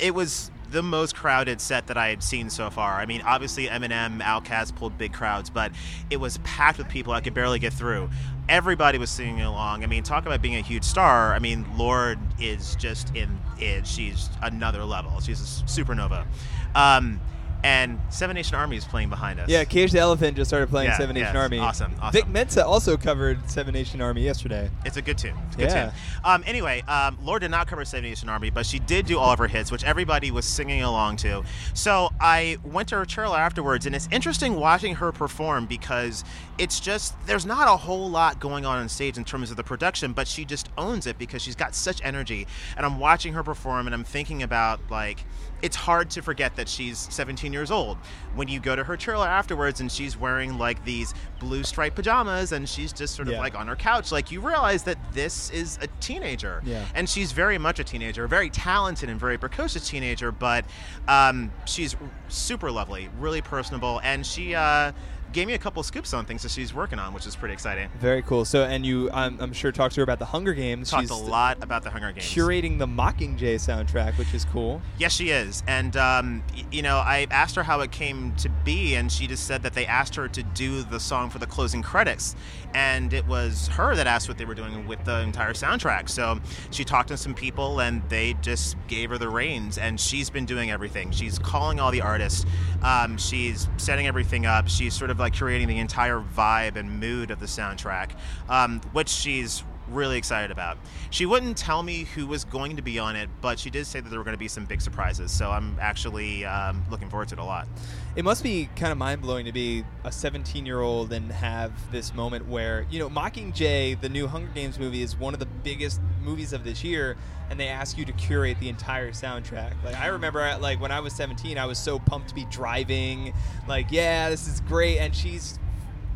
it 0.00 0.14
was 0.14 0.50
the 0.70 0.82
most 0.82 1.14
crowded 1.14 1.60
set 1.60 1.86
that 1.86 1.96
I 1.96 2.08
had 2.08 2.22
seen 2.22 2.50
so 2.50 2.68
far. 2.68 2.94
I 2.94 3.06
mean, 3.06 3.22
obviously 3.22 3.66
Eminem, 3.66 4.20
Outkast 4.20 4.74
pulled 4.74 4.98
big 4.98 5.12
crowds, 5.12 5.48
but 5.48 5.70
it 6.10 6.16
was 6.18 6.38
packed 6.38 6.78
with 6.78 6.88
people. 6.88 7.12
I 7.12 7.20
could 7.20 7.32
barely 7.32 7.60
get 7.60 7.72
through. 7.72 8.10
Everybody 8.48 8.98
was 8.98 9.08
singing 9.08 9.42
along. 9.42 9.84
I 9.84 9.86
mean, 9.86 10.02
talk 10.02 10.26
about 10.26 10.42
being 10.42 10.56
a 10.56 10.60
huge 10.60 10.84
star. 10.84 11.32
I 11.32 11.38
mean, 11.38 11.64
Lorde 11.76 12.18
is 12.40 12.74
just 12.76 13.14
in 13.14 13.38
it. 13.58 13.86
She's 13.86 14.28
another 14.42 14.84
level. 14.84 15.20
She's 15.20 15.40
a 15.40 15.64
supernova. 15.64 16.26
Um, 16.74 17.20
and 17.64 17.98
Seven 18.10 18.34
Nation 18.34 18.54
Army 18.56 18.76
is 18.76 18.84
playing 18.84 19.08
behind 19.08 19.40
us. 19.40 19.48
Yeah, 19.48 19.64
Cage 19.64 19.90
the 19.90 19.98
Elephant 19.98 20.36
just 20.36 20.50
started 20.50 20.68
playing 20.68 20.90
Yeah, 20.90 20.98
Seven 20.98 21.14
Nation 21.14 21.34
yes, 21.34 21.42
Army. 21.42 21.58
awesome, 21.58 21.94
awesome. 21.98 22.12
Vic 22.12 22.28
Mensa 22.28 22.64
also 22.64 22.98
covered 22.98 23.50
Seven 23.50 23.72
Nation 23.72 24.02
Army 24.02 24.22
yesterday. 24.22 24.70
It's 24.84 24.98
a 24.98 25.02
good 25.02 25.16
tune. 25.16 25.34
It's 25.46 25.56
a 25.56 25.58
good 25.58 25.70
Yeah. 25.70 25.84
tune. 25.86 25.94
Um, 26.24 26.44
anyway, 26.46 26.82
um, 26.82 27.16
Lorde 27.24 27.40
did 27.40 27.50
not 27.50 27.66
cover 27.66 27.82
Seven 27.86 28.04
Nation 28.08 28.28
Army, 28.28 28.50
but 28.50 28.66
she 28.66 28.78
did 28.78 29.06
do 29.06 29.18
all 29.18 29.32
of 29.32 29.38
her 29.38 29.46
hits, 29.48 29.72
which 29.72 29.82
everybody 29.82 30.30
was 30.30 30.44
singing 30.44 30.82
along 30.82 31.16
to. 31.16 31.42
So 31.72 32.10
I 32.20 32.58
went 32.64 32.90
to 32.90 32.96
her 32.96 33.06
trailer 33.06 33.38
afterwards, 33.38 33.86
and 33.86 33.96
it's 33.96 34.08
interesting 34.12 34.56
watching 34.56 34.96
her 34.96 35.10
perform 35.10 35.64
because 35.64 36.22
it's 36.58 36.78
just 36.78 37.14
there's 37.26 37.46
not 37.46 37.66
a 37.66 37.76
whole 37.78 38.10
lot 38.10 38.40
going 38.40 38.66
on 38.66 38.78
on 38.78 38.90
stage 38.90 39.16
in 39.16 39.24
terms 39.24 39.50
of 39.50 39.56
the 39.56 39.64
production, 39.64 40.12
but 40.12 40.28
she 40.28 40.44
just 40.44 40.68
owns 40.76 41.06
it 41.06 41.16
because 41.16 41.40
she's 41.40 41.56
got 41.56 41.74
such 41.74 42.04
energy. 42.04 42.46
And 42.76 42.84
I'm 42.84 42.98
watching 42.98 43.32
her 43.32 43.42
perform, 43.42 43.86
and 43.86 43.94
I'm 43.94 44.04
thinking 44.04 44.42
about 44.42 44.80
like 44.90 45.24
it's 45.64 45.76
hard 45.76 46.10
to 46.10 46.20
forget 46.20 46.54
that 46.56 46.68
she's 46.68 46.98
17 47.10 47.50
years 47.50 47.70
old. 47.70 47.96
When 48.34 48.48
you 48.48 48.60
go 48.60 48.76
to 48.76 48.84
her 48.84 48.98
trailer 48.98 49.26
afterwards 49.26 49.80
and 49.80 49.90
she's 49.90 50.14
wearing 50.14 50.58
like 50.58 50.84
these 50.84 51.14
blue 51.40 51.62
striped 51.64 51.96
pajamas 51.96 52.52
and 52.52 52.68
she's 52.68 52.92
just 52.92 53.14
sort 53.14 53.28
of 53.28 53.34
Yeah. 53.34 53.40
like 53.40 53.54
on 53.54 53.66
her 53.68 53.74
couch, 53.76 54.12
like 54.12 54.30
you 54.30 54.42
realize 54.42 54.82
that 54.82 54.98
this 55.14 55.48
is 55.50 55.78
a 55.80 55.86
teenager. 56.00 56.60
Yeah. 56.66 56.84
And 56.94 57.08
she's 57.08 57.32
very 57.32 57.56
much 57.56 57.78
a 57.78 57.84
teenager, 57.84 58.24
a 58.24 58.28
very 58.28 58.50
talented 58.50 59.08
and 59.08 59.18
very 59.18 59.38
precocious 59.38 59.88
teenager, 59.88 60.30
but 60.30 60.66
um, 61.08 61.50
she's 61.64 61.96
super 62.28 62.70
lovely, 62.70 63.08
really 63.18 63.40
personable, 63.40 64.02
and 64.04 64.26
she 64.26 64.54
uh, 64.54 64.92
gave 65.34 65.48
me 65.48 65.54
a 65.54 65.58
couple 65.58 65.82
scoops 65.82 66.14
on 66.14 66.24
things 66.24 66.42
that 66.42 66.52
she's 66.52 66.72
working 66.72 66.98
on, 66.98 67.12
which 67.12 67.26
is 67.26 67.34
pretty 67.36 67.52
exciting. 67.52 67.90
Very 67.98 68.22
cool. 68.22 68.44
So, 68.44 68.62
and 68.64 68.86
you, 68.86 69.10
I'm, 69.10 69.38
I'm 69.40 69.52
sure, 69.52 69.72
talked 69.72 69.96
to 69.96 70.00
her 70.00 70.04
about 70.04 70.20
the 70.20 70.24
Hunger 70.24 70.54
Games. 70.54 70.90
Talked 70.90 71.02
She's 71.02 71.10
a 71.10 71.14
lot 71.16 71.62
about 71.62 71.82
the 71.82 71.90
Hunger 71.90 72.12
Games. 72.12 72.24
curating 72.24 72.78
the 72.78 72.86
Mockingjay 72.86 73.56
soundtrack, 73.56 74.16
which 74.16 74.32
is 74.32 74.44
cool. 74.46 74.80
Yes, 74.96 75.12
she 75.12 75.30
is. 75.30 75.62
And, 75.66 75.96
um, 75.96 76.44
you 76.70 76.82
know, 76.82 76.98
I 76.98 77.26
asked 77.30 77.56
her 77.56 77.64
how 77.64 77.80
it 77.80 77.90
came 77.90 78.34
to 78.36 78.48
be, 78.48 78.94
and 78.94 79.10
she 79.10 79.26
just 79.26 79.46
said 79.46 79.62
that 79.64 79.74
they 79.74 79.86
asked 79.86 80.14
her 80.14 80.28
to 80.28 80.42
do 80.42 80.84
the 80.84 81.00
song 81.00 81.30
for 81.30 81.40
the 81.40 81.46
closing 81.46 81.82
credits. 81.82 82.36
And 82.72 83.12
it 83.12 83.26
was 83.26 83.68
her 83.68 83.96
that 83.96 84.06
asked 84.06 84.28
what 84.28 84.38
they 84.38 84.44
were 84.44 84.54
doing 84.54 84.86
with 84.86 85.04
the 85.04 85.20
entire 85.20 85.52
soundtrack. 85.52 86.08
So 86.08 86.38
she 86.70 86.84
talked 86.84 87.08
to 87.08 87.16
some 87.16 87.34
people, 87.34 87.80
and 87.80 88.08
they 88.08 88.34
just 88.34 88.76
gave 88.86 89.10
her 89.10 89.18
the 89.18 89.28
reins. 89.28 89.78
And 89.78 89.98
she's 89.98 90.30
been 90.30 90.46
doing 90.46 90.70
everything. 90.70 91.10
She's 91.10 91.40
calling 91.40 91.80
all 91.80 91.90
the 91.90 92.00
artists, 92.00 92.46
um, 92.82 93.18
she's 93.18 93.68
setting 93.78 94.06
everything 94.06 94.46
up. 94.46 94.68
She's 94.68 94.94
sort 94.94 95.10
of 95.10 95.18
like 95.18 95.23
curating 95.30 95.66
the 95.66 95.78
entire 95.78 96.20
vibe 96.20 96.76
and 96.76 97.00
mood 97.00 97.30
of 97.30 97.40
the 97.40 97.46
soundtrack, 97.46 98.10
um, 98.48 98.80
which 98.92 99.08
she's 99.08 99.64
really 99.88 100.16
excited 100.16 100.50
about. 100.50 100.78
She 101.10 101.26
wouldn't 101.26 101.56
tell 101.56 101.82
me 101.82 102.04
who 102.04 102.26
was 102.26 102.44
going 102.44 102.76
to 102.76 102.82
be 102.82 102.98
on 102.98 103.16
it, 103.16 103.28
but 103.40 103.58
she 103.58 103.70
did 103.70 103.86
say 103.86 104.00
that 104.00 104.08
there 104.08 104.18
were 104.18 104.24
going 104.24 104.34
to 104.34 104.38
be 104.38 104.48
some 104.48 104.64
big 104.64 104.80
surprises. 104.80 105.30
So 105.30 105.50
I'm 105.50 105.76
actually 105.80 106.44
um, 106.44 106.82
looking 106.90 107.10
forward 107.10 107.28
to 107.28 107.34
it 107.34 107.38
a 107.38 107.44
lot. 107.44 107.68
It 108.16 108.24
must 108.24 108.42
be 108.42 108.68
kind 108.76 108.92
of 108.92 108.98
mind 108.98 109.20
blowing 109.20 109.44
to 109.46 109.52
be 109.52 109.84
a 110.04 110.12
17 110.12 110.64
year 110.64 110.80
old 110.80 111.12
and 111.12 111.30
have 111.32 111.72
this 111.90 112.14
moment 112.14 112.48
where, 112.48 112.86
you 112.90 112.98
know, 112.98 113.10
Mockingjay, 113.10 114.00
the 114.00 114.08
new 114.08 114.26
Hunger 114.26 114.50
Games 114.54 114.78
movie, 114.78 115.02
is 115.02 115.16
one 115.16 115.34
of 115.34 115.40
the 115.40 115.46
biggest 115.46 116.00
movies 116.24 116.52
of 116.52 116.64
this 116.64 116.82
year, 116.82 117.16
and 117.50 117.60
they 117.60 117.68
ask 117.68 117.98
you 117.98 118.04
to 118.06 118.12
curate 118.12 118.58
the 118.60 118.68
entire 118.68 119.12
soundtrack. 119.12 119.74
Like, 119.84 119.96
I 119.96 120.06
remember, 120.06 120.40
like, 120.60 120.80
when 120.80 120.90
I 120.90 121.00
was 121.00 121.12
17, 121.14 121.58
I 121.58 121.66
was 121.66 121.78
so 121.78 121.98
pumped 121.98 122.28
to 122.30 122.34
be 122.34 122.46
driving, 122.50 123.34
like, 123.68 123.86
yeah, 123.90 124.30
this 124.30 124.48
is 124.48 124.60
great, 124.60 124.98
and 124.98 125.14
she's 125.14 125.58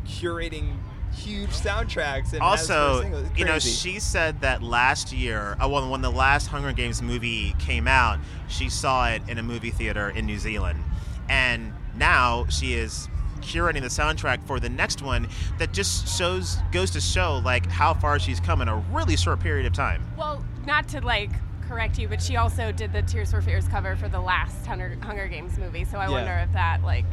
curating 0.05 0.75
huge 1.13 1.49
soundtracks. 1.51 2.33
And 2.33 2.41
also. 2.41 3.23
You 3.35 3.45
know, 3.45 3.59
she 3.59 3.99
said 3.99 4.41
that 4.41 4.61
last 4.61 5.11
year, 5.11 5.55
uh, 5.63 5.67
well, 5.69 5.89
when 5.89 6.01
the 6.01 6.11
last 6.11 6.47
Hunger 6.47 6.71
Games 6.73 7.01
movie 7.01 7.55
came 7.59 7.87
out, 7.87 8.19
she 8.47 8.69
saw 8.69 9.07
it 9.09 9.21
in 9.27 9.37
a 9.37 9.43
movie 9.43 9.71
theater 9.71 10.09
in 10.09 10.25
New 10.25 10.39
Zealand. 10.39 10.83
and 11.29 11.73
now 11.95 12.45
she 12.49 12.73
is 12.73 13.07
curating 13.49 13.81
the 13.81 13.87
soundtrack 13.87 14.43
for 14.45 14.59
the 14.59 14.69
next 14.69 15.01
one 15.01 15.27
that 15.57 15.73
just 15.73 16.07
shows 16.15 16.57
goes 16.71 16.91
to 16.91 17.01
show 17.01 17.41
like 17.43 17.65
how 17.65 17.93
far 17.93 18.19
she's 18.19 18.39
come 18.39 18.61
in 18.61 18.67
a 18.67 18.77
really 18.91 19.17
short 19.17 19.39
period 19.39 19.65
of 19.65 19.73
time. 19.73 20.03
Well, 20.17 20.43
not 20.65 20.87
to 20.89 21.01
like 21.01 21.31
correct 21.67 21.97
you, 21.97 22.07
but 22.07 22.21
she 22.21 22.35
also 22.37 22.71
did 22.71 22.93
the 22.93 23.01
Tears 23.01 23.31
for 23.31 23.41
Fears 23.41 23.67
cover 23.67 23.95
for 23.95 24.07
the 24.07 24.19
last 24.19 24.65
Hunger, 24.65 24.97
Hunger 25.01 25.27
Games 25.27 25.57
movie. 25.57 25.83
So 25.85 25.97
I 25.97 26.05
Yeah. 26.05 26.11
wonder 26.11 26.31
if 26.33 26.53
that 26.53 26.83
like 26.83 27.05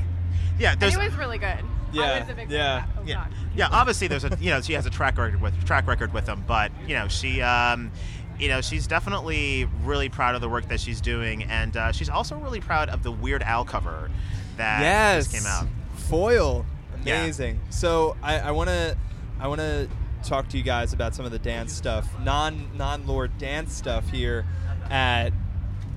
Yeah, 0.58 0.72
and 0.72 0.82
it 0.82 0.96
was 0.96 1.14
really 1.14 1.38
good. 1.38 1.58
Yeah, 1.92 2.02
I 2.02 2.20
was 2.20 2.28
a 2.28 2.34
big 2.34 2.48
fan 2.48 2.50
yeah. 2.50 2.76
of 2.78 2.94
that. 2.94 2.98
Oh, 2.98 3.02
yeah, 3.06 3.26
yeah. 3.54 3.68
Obviously, 3.70 4.08
there's 4.08 4.24
a 4.24 4.36
you 4.40 4.50
know 4.50 4.60
she 4.60 4.74
has 4.74 4.84
a 4.86 4.90
track 4.90 5.16
record 5.16 5.40
with 5.40 5.64
track 5.64 5.86
record 5.86 6.12
with 6.12 6.26
them, 6.26 6.44
but 6.46 6.70
you 6.86 6.94
know 6.94 7.08
she. 7.08 7.40
Um, 7.40 7.90
you 8.38 8.48
know, 8.48 8.60
she's 8.60 8.86
definitely 8.86 9.66
really 9.82 10.10
proud 10.10 10.34
of 10.34 10.42
the 10.42 10.48
work 10.50 10.68
that 10.68 10.78
she's 10.78 11.00
doing, 11.00 11.44
and 11.44 11.74
uh, 11.74 11.90
she's 11.90 12.10
also 12.10 12.36
really 12.36 12.60
proud 12.60 12.90
of 12.90 13.02
the 13.02 13.10
Weird 13.10 13.42
Al 13.42 13.64
cover 13.64 14.10
that 14.58 14.82
yes, 14.82 15.26
just 15.28 15.34
came 15.34 15.46
out. 15.50 15.66
Foil, 16.08 16.64
Yeah. 17.04 17.20
amazing. 17.22 17.60
So 17.70 18.16
I 18.22 18.50
want 18.52 18.68
to, 18.68 18.96
I 19.40 19.48
want 19.48 19.60
to 19.60 19.88
talk 20.22 20.48
to 20.48 20.56
you 20.58 20.62
guys 20.64 20.92
about 20.92 21.14
some 21.14 21.24
of 21.24 21.32
the 21.32 21.38
dance 21.38 21.72
stuff, 21.72 22.08
non 22.22 22.70
non 22.76 23.06
Lorde 23.06 23.36
dance 23.38 23.72
stuff 23.74 24.08
here 24.10 24.44
at 24.90 25.30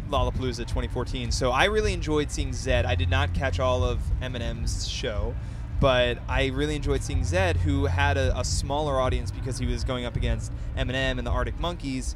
Lollapalooza 0.10 0.68
2014. 0.68 1.32
So 1.32 1.52
I 1.52 1.66
really 1.66 1.94
enjoyed 1.94 2.32
seeing 2.32 2.50
Zedd. 2.52 2.86
I 2.86 2.96
did 2.96 3.10
not 3.10 3.34
catch 3.34 3.60
all 3.60 3.84
of 3.84 4.00
Eminem's 4.22 4.88
show, 4.88 5.36
but 5.80 6.18
I 6.28 6.48
really 6.48 6.76
enjoyed 6.76 7.04
seeing 7.04 7.22
Zedd, 7.22 7.58
who 7.58 7.86
had 7.86 8.18
a, 8.18 8.38
a 8.38 8.44
smaller 8.44 9.00
audience 9.00 9.32
because 9.32 9.58
he 9.60 9.66
was 9.66 9.84
going 9.84 10.06
up 10.06 10.16
against 10.16 10.52
Eminem 10.78 11.18
and 11.18 11.26
the 11.28 11.32
Arctic 11.32 11.60
Monkeys, 11.60 12.16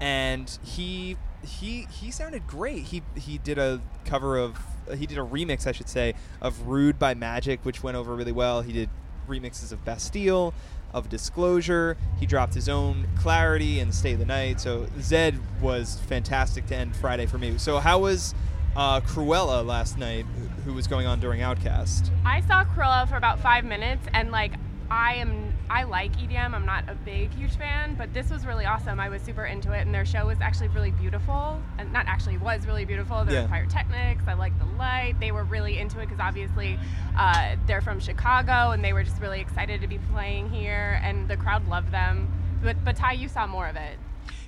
and 0.00 0.58
he 0.62 1.16
he 1.42 1.86
he 1.90 2.10
sounded 2.10 2.46
great. 2.46 2.84
He 2.84 3.02
he 3.14 3.38
did 3.38 3.58
a 3.58 3.80
cover 4.04 4.38
of 4.38 4.58
he 4.94 5.06
did 5.06 5.18
a 5.18 5.22
remix, 5.22 5.66
I 5.66 5.72
should 5.72 5.88
say, 5.88 6.14
of 6.40 6.66
"Rude" 6.66 6.98
by 6.98 7.14
Magic, 7.14 7.60
which 7.64 7.82
went 7.82 7.96
over 7.96 8.14
really 8.14 8.32
well. 8.32 8.62
He 8.62 8.72
did 8.72 8.88
remixes 9.28 9.72
of 9.72 9.84
Bastille, 9.84 10.54
of 10.92 11.08
Disclosure. 11.08 11.96
He 12.18 12.26
dropped 12.26 12.54
his 12.54 12.68
own 12.68 13.06
Clarity 13.18 13.80
and 13.80 13.94
Stay 13.94 14.14
the 14.14 14.24
Night. 14.24 14.60
So 14.60 14.86
Zedd 14.98 15.38
was 15.60 15.98
fantastic 16.06 16.66
to 16.66 16.76
end 16.76 16.96
Friday 16.96 17.26
for 17.26 17.38
me. 17.38 17.58
So 17.58 17.78
how 17.78 17.98
was 17.98 18.34
uh, 18.76 19.00
Krewella 19.00 19.64
last 19.64 19.98
night, 19.98 20.24
who 20.64 20.74
was 20.74 20.86
going 20.86 21.06
on 21.06 21.20
during 21.20 21.40
Outkast? 21.40 22.10
I 22.24 22.40
saw 22.42 22.64
Krewella 22.64 23.08
for 23.08 23.16
about 23.16 23.40
five 23.40 23.64
minutes, 23.64 24.06
and 24.12 24.30
like 24.30 24.52
I 24.90 25.14
am, 25.14 25.52
I 25.68 25.82
like 25.82 26.16
EDM. 26.16 26.54
I'm 26.54 26.64
not 26.64 26.88
a 26.88 26.94
big, 26.94 27.32
huge 27.34 27.56
fan, 27.56 27.94
but 27.96 28.12
this 28.14 28.30
was 28.30 28.46
really 28.46 28.64
awesome. 28.64 29.00
I 29.00 29.08
was 29.08 29.20
super 29.22 29.44
into 29.46 29.72
it, 29.72 29.80
and 29.80 29.92
their 29.94 30.04
show 30.04 30.26
was 30.26 30.38
actually 30.40 30.68
really 30.68 30.92
beautiful. 30.92 31.60
And 31.78 31.92
not 31.92 32.06
actually 32.06 32.38
was 32.38 32.66
really 32.66 32.84
beautiful. 32.84 33.24
There 33.24 33.42
Yeah. 33.42 33.46
pyrotechnics. 33.48 34.22
I 34.28 34.34
liked 34.34 34.58
the 34.58 34.66
light. 34.76 35.14
They 35.18 35.32
were 35.32 35.44
really 35.44 35.78
into 35.78 35.98
it 36.00 36.06
because 36.06 36.20
obviously 36.20 36.78
uh, 37.18 37.56
they're 37.66 37.80
from 37.80 37.98
Chicago, 37.98 38.70
and 38.70 38.84
they 38.84 38.92
were 38.92 39.02
just 39.02 39.20
really 39.20 39.40
excited 39.40 39.80
to 39.80 39.88
be 39.88 39.98
playing 40.12 40.50
here, 40.50 41.00
and 41.02 41.26
the 41.28 41.36
crowd 41.36 41.66
loved 41.68 41.90
them. 41.90 42.28
But 42.62 42.82
but 42.84 42.96
Ty, 42.96 43.12
you 43.12 43.28
saw 43.28 43.46
more 43.46 43.66
of 43.68 43.76
it. 43.76 43.98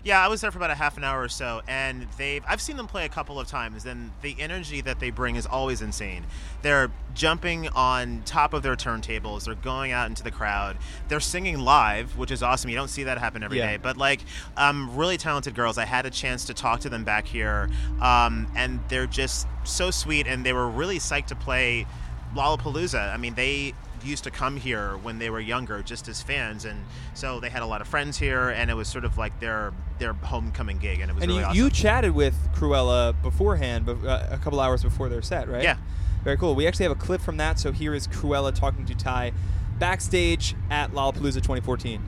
Yeah, 0.08 0.24
I 0.24 0.28
was 0.28 0.40
there 0.40 0.50
for 0.50 0.56
about 0.56 0.70
a 0.70 0.74
half 0.74 0.96
an 0.96 1.04
hour 1.04 1.22
or 1.22 1.28
so, 1.28 1.60
and 1.68 2.06
they've 2.16 2.42
I've 2.48 2.62
seen 2.62 2.78
them 2.78 2.86
play 2.86 3.04
a 3.04 3.10
couple 3.10 3.38
of 3.38 3.46
times, 3.46 3.84
and 3.84 4.10
the 4.22 4.34
energy 4.38 4.80
that 4.80 5.00
they 5.00 5.10
bring 5.10 5.36
is 5.36 5.44
always 5.44 5.82
insane. 5.82 6.24
They're 6.62 6.90
jumping 7.12 7.68
on 7.68 8.22
top 8.24 8.54
of 8.54 8.62
their 8.62 8.74
turntables, 8.74 9.44
they're 9.44 9.54
going 9.54 9.92
out 9.92 10.08
into 10.08 10.22
the 10.22 10.30
crowd, 10.30 10.78
they're 11.08 11.20
singing 11.20 11.58
live, 11.58 12.16
which 12.16 12.30
is 12.30 12.42
awesome. 12.42 12.70
You 12.70 12.76
don't 12.76 12.88
see 12.88 13.02
that 13.02 13.18
happen 13.18 13.42
every 13.42 13.58
day. 13.58 13.72
Yeah. 13.72 13.76
But 13.76 13.98
like, 13.98 14.22
um, 14.56 14.96
really 14.96 15.18
talented 15.18 15.54
girls. 15.54 15.76
I 15.76 15.84
had 15.84 16.06
a 16.06 16.10
chance 16.10 16.46
to 16.46 16.54
talk 16.54 16.80
to 16.80 16.88
them 16.88 17.04
back 17.04 17.26
here, 17.26 17.68
um, 18.00 18.50
and 18.56 18.80
they're 18.88 19.06
just 19.06 19.46
so 19.64 19.90
sweet, 19.90 20.26
and 20.26 20.42
they 20.42 20.54
were 20.54 20.70
really 20.70 20.98
psyched 20.98 21.26
to 21.26 21.36
play 21.36 21.86
Lollapalooza. 22.34 23.12
I 23.12 23.18
mean, 23.18 23.34
they 23.34 23.74
used 24.08 24.24
to 24.24 24.30
come 24.30 24.56
here 24.56 24.96
when 24.98 25.18
they 25.18 25.30
were 25.30 25.40
younger 25.40 25.82
just 25.82 26.08
as 26.08 26.22
fans 26.22 26.64
and 26.64 26.84
so 27.14 27.38
they 27.40 27.50
had 27.50 27.62
a 27.62 27.66
lot 27.66 27.80
of 27.80 27.86
friends 27.88 28.18
here 28.18 28.48
and 28.48 28.70
it 28.70 28.74
was 28.74 28.88
sort 28.88 29.04
of 29.04 29.16
like 29.18 29.38
their 29.40 29.72
their 29.98 30.12
homecoming 30.14 30.78
gig 30.78 31.00
and 31.00 31.10
it 31.10 31.14
was 31.14 31.22
And 31.22 31.30
really 31.30 31.42
you, 31.42 31.46
awesome. 31.46 31.64
you 31.64 31.70
chatted 31.70 32.12
with 32.12 32.34
Krewella 32.54 33.20
beforehand, 33.22 33.88
uh, 33.88 34.26
a 34.30 34.38
couple 34.38 34.60
hours 34.60 34.82
before 34.82 35.08
their 35.08 35.22
set, 35.22 35.48
right? 35.48 35.62
Yeah. 35.62 35.76
Very 36.24 36.36
cool. 36.36 36.54
We 36.54 36.66
actually 36.66 36.84
have 36.84 36.92
a 36.92 37.00
clip 37.00 37.20
from 37.20 37.36
that. 37.36 37.58
So 37.58 37.70
here 37.72 37.94
is 37.94 38.08
Krewella 38.08 38.54
talking 38.54 38.84
to 38.86 38.94
Ty 38.94 39.32
backstage 39.78 40.54
at 40.70 40.92
Lollapalooza 40.92 41.34
2014. 41.34 42.02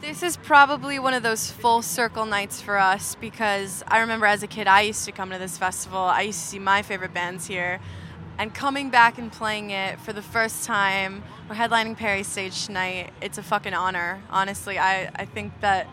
This 0.00 0.22
is 0.22 0.36
probably 0.36 0.98
one 1.00 1.12
of 1.14 1.22
those 1.24 1.50
full 1.50 1.82
circle 1.82 2.24
nights 2.24 2.60
for 2.62 2.78
us 2.78 3.16
because 3.16 3.82
I 3.88 3.98
remember 3.98 4.26
as 4.26 4.42
a 4.42 4.46
kid 4.46 4.68
I 4.68 4.82
used 4.82 5.04
to 5.06 5.12
come 5.12 5.30
to 5.30 5.38
this 5.38 5.58
festival. 5.58 5.98
I 5.98 6.22
used 6.22 6.40
to 6.40 6.46
see 6.46 6.58
my 6.60 6.82
favorite 6.82 7.12
bands 7.12 7.46
here. 7.46 7.80
And 8.38 8.54
coming 8.54 8.88
back 8.88 9.18
and 9.18 9.32
playing 9.32 9.70
it 9.70 9.98
for 9.98 10.12
the 10.12 10.22
first 10.22 10.64
time, 10.64 11.24
we're 11.48 11.56
headlining 11.56 11.96
Perry 11.96 12.22
stage 12.22 12.66
tonight. 12.66 13.10
It's 13.20 13.36
a 13.36 13.42
fucking 13.42 13.74
honor. 13.74 14.22
Honestly, 14.30 14.78
I, 14.78 15.10
I 15.16 15.24
think 15.24 15.58
that 15.60 15.88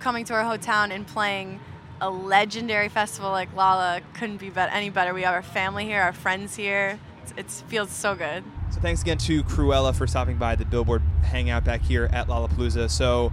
coming 0.00 0.26
to 0.26 0.34
our 0.34 0.42
hometown 0.42 0.90
and 0.90 1.06
playing 1.06 1.58
a 2.02 2.10
legendary 2.10 2.90
festival 2.90 3.30
like 3.30 3.48
Lolla 3.56 4.02
couldn't 4.12 4.36
be 4.36 4.52
any 4.54 4.90
better. 4.90 5.14
We 5.14 5.22
have 5.22 5.32
our 5.32 5.42
family 5.42 5.86
here, 5.86 6.02
our 6.02 6.12
friends 6.12 6.54
here. 6.54 7.00
It 7.34 7.50
feels 7.50 7.90
so 7.90 8.14
good. 8.14 8.44
So 8.70 8.80
thanks 8.80 9.00
again 9.00 9.16
to 9.18 9.42
Krewella 9.44 9.94
for 9.94 10.06
stopping 10.06 10.36
by 10.36 10.54
the 10.54 10.66
Billboard 10.66 11.00
Hangout 11.22 11.64
back 11.64 11.80
here 11.80 12.10
at 12.12 12.28
Lollapalooza. 12.28 12.90
So 12.90 13.32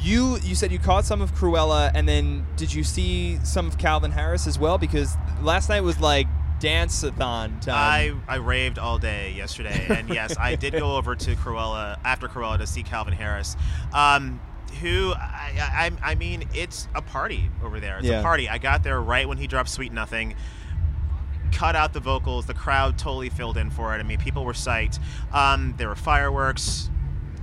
you 0.00 0.38
you 0.42 0.56
said 0.56 0.72
you 0.72 0.80
caught 0.80 1.04
some 1.04 1.22
of 1.22 1.32
Krewella, 1.34 1.92
and 1.94 2.08
then 2.08 2.46
did 2.56 2.74
you 2.74 2.82
see 2.82 3.38
some 3.44 3.68
of 3.68 3.78
Calvin 3.78 4.10
Harris 4.10 4.48
as 4.48 4.58
well? 4.58 4.76
Because 4.76 5.16
last 5.40 5.68
night 5.68 5.82
was 5.82 6.00
like 6.00 6.26
dance-a-thon 6.62 7.60
time. 7.60 8.22
I, 8.28 8.34
I 8.34 8.36
raved 8.36 8.78
all 8.78 8.98
day 8.98 9.32
yesterday, 9.36 9.86
and 9.90 10.08
yes, 10.08 10.36
I 10.38 10.54
did 10.54 10.72
go 10.72 10.96
over 10.96 11.14
to 11.16 11.34
Krewella 11.36 11.98
after 12.04 12.28
Krewella 12.28 12.58
to 12.58 12.66
see 12.66 12.82
Calvin 12.82 13.12
Harris, 13.14 13.56
um, 13.92 14.40
who 14.80 15.12
I, 15.14 15.90
I, 16.02 16.10
I 16.12 16.14
mean, 16.14 16.48
it's 16.54 16.88
a 16.94 17.02
party 17.02 17.50
over 17.62 17.78
there. 17.80 17.98
It's 17.98 18.06
Yeah. 18.06 18.20
a 18.20 18.22
party. 18.22 18.48
I 18.48 18.58
got 18.58 18.82
there 18.82 19.00
right 19.00 19.28
when 19.28 19.38
he 19.38 19.46
dropped 19.46 19.68
"Sweet 19.68 19.92
Nothing." 19.92 20.34
Cut 21.52 21.76
out 21.76 21.92
the 21.92 22.00
vocals. 22.00 22.46
The 22.46 22.54
crowd 22.54 22.96
totally 22.98 23.28
filled 23.28 23.58
in 23.58 23.70
for 23.70 23.94
it. 23.94 23.98
I 23.98 24.02
mean, 24.04 24.18
people 24.18 24.42
were 24.44 24.54
psyched. 24.54 24.98
Um, 25.34 25.74
there 25.76 25.86
were 25.88 25.94
fireworks, 25.94 26.88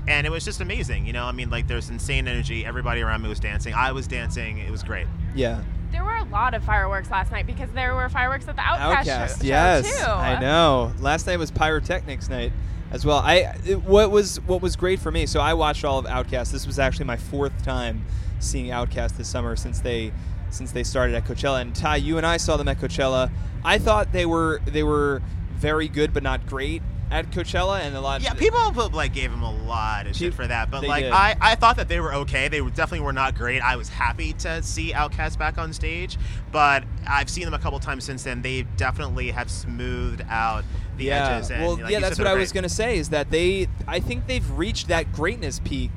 and 0.07 0.25
it 0.25 0.31
was 0.31 0.43
just 0.43 0.61
amazing. 0.61 1.05
You 1.05 1.13
know, 1.13 1.25
I 1.25 1.31
mean, 1.31 1.51
like 1.51 1.67
there's 1.67 1.89
insane 1.91 2.27
energy. 2.27 2.65
Everybody 2.65 3.01
around 3.01 3.21
me 3.21 3.29
was 3.29 3.39
dancing. 3.39 3.75
I 3.75 3.91
was 3.91 4.07
dancing. 4.07 4.57
It 4.57 4.71
was 4.71 4.81
great. 4.81 5.05
yeah. 5.35 5.61
There 5.99 6.05
were 6.05 6.15
a 6.15 6.23
lot 6.23 6.53
of 6.53 6.63
fireworks 6.63 7.11
last 7.11 7.29
night 7.29 7.45
because 7.45 7.69
there 7.71 7.93
were 7.93 8.07
fireworks 8.07 8.47
at 8.47 8.55
the 8.55 8.61
Outkast, 8.61 9.03
Outkast, 9.03 9.41
show, 9.41 9.45
yes, 9.45 9.99
show 9.99 10.05
too. 10.05 10.09
I 10.09 10.39
know. 10.39 10.93
Last 10.99 11.27
night 11.27 11.35
was 11.35 11.51
pyrotechnics 11.51 12.29
night 12.29 12.53
as 12.89 13.05
well. 13.05 13.17
I 13.17 13.53
it, 13.67 13.83
what 13.83 14.09
was 14.09 14.39
what 14.47 14.61
was 14.61 14.77
great 14.77 15.01
for 15.01 15.11
me. 15.11 15.25
So 15.25 15.41
I 15.41 15.53
watched 15.55 15.83
all 15.83 15.99
of 15.99 16.05
Outkast. 16.05 16.53
This 16.53 16.65
was 16.65 16.79
actually 16.79 17.03
my 17.03 17.17
fourth 17.17 17.65
time 17.65 18.05
seeing 18.39 18.67
Outkast 18.67 19.17
this 19.17 19.27
summer 19.27 19.57
since 19.57 19.81
they 19.81 20.13
since 20.51 20.71
they 20.71 20.85
started 20.85 21.17
at 21.17 21.25
Coachella. 21.25 21.59
And 21.59 21.75
Ty, 21.75 21.97
you 21.97 22.15
and 22.15 22.25
I 22.25 22.37
saw 22.37 22.55
them 22.55 22.69
at 22.69 22.79
Coachella. 22.79 23.29
I 23.65 23.77
thought 23.77 24.13
they 24.13 24.25
were 24.25 24.61
they 24.67 24.83
were 24.83 25.21
very 25.51 25.89
good, 25.89 26.13
but 26.13 26.23
not 26.23 26.47
great 26.47 26.81
at 27.11 27.31
Coachella, 27.31 27.81
and 27.81 27.95
a 27.95 28.01
lot. 28.01 28.17
Of 28.17 28.23
yeah, 28.23 28.33
people 28.33 28.59
put, 28.71 28.93
like 28.93 29.13
gave 29.13 29.31
him 29.31 29.41
a 29.41 29.51
lot 29.65 30.07
of 30.07 30.15
shit 30.15 30.33
for 30.33 30.45
that, 30.45 30.69
but 30.69 30.83
like 30.85 31.05
did. 31.05 31.11
I, 31.11 31.35
I 31.41 31.55
thought 31.55 31.77
that 31.77 31.87
they 31.87 31.99
were 31.99 32.13
okay. 32.15 32.47
They 32.47 32.61
were- 32.61 32.69
definitely 32.69 33.05
were 33.05 33.13
not 33.13 33.35
great. 33.35 33.61
I 33.61 33.75
was 33.75 33.89
happy 33.89 34.33
to 34.33 34.61
see 34.61 34.93
Outkast 34.93 35.37
back 35.37 35.57
on 35.57 35.73
stage, 35.73 36.17
but 36.51 36.83
I've 37.07 37.29
seen 37.29 37.45
them 37.45 37.53
a 37.53 37.59
couple 37.59 37.79
times 37.79 38.03
since 38.03 38.23
then. 38.23 38.41
They 38.41 38.63
definitely 38.77 39.31
have 39.31 39.49
smoothed 39.49 40.23
out 40.29 40.63
the 40.97 41.05
yeah. 41.05 41.37
edges. 41.37 41.51
And, 41.51 41.63
well, 41.63 41.77
like 41.77 41.91
yeah, 41.91 41.99
that's 41.99 42.17
what 42.17 42.27
I 42.27 42.35
was 42.35 42.51
gonna 42.51 42.69
say. 42.69 42.97
Is 42.97 43.09
that 43.09 43.31
they? 43.31 43.67
I 43.87 43.99
think 43.99 44.27
they've 44.27 44.49
reached 44.51 44.87
that 44.89 45.11
greatness 45.11 45.59
peak 45.63 45.91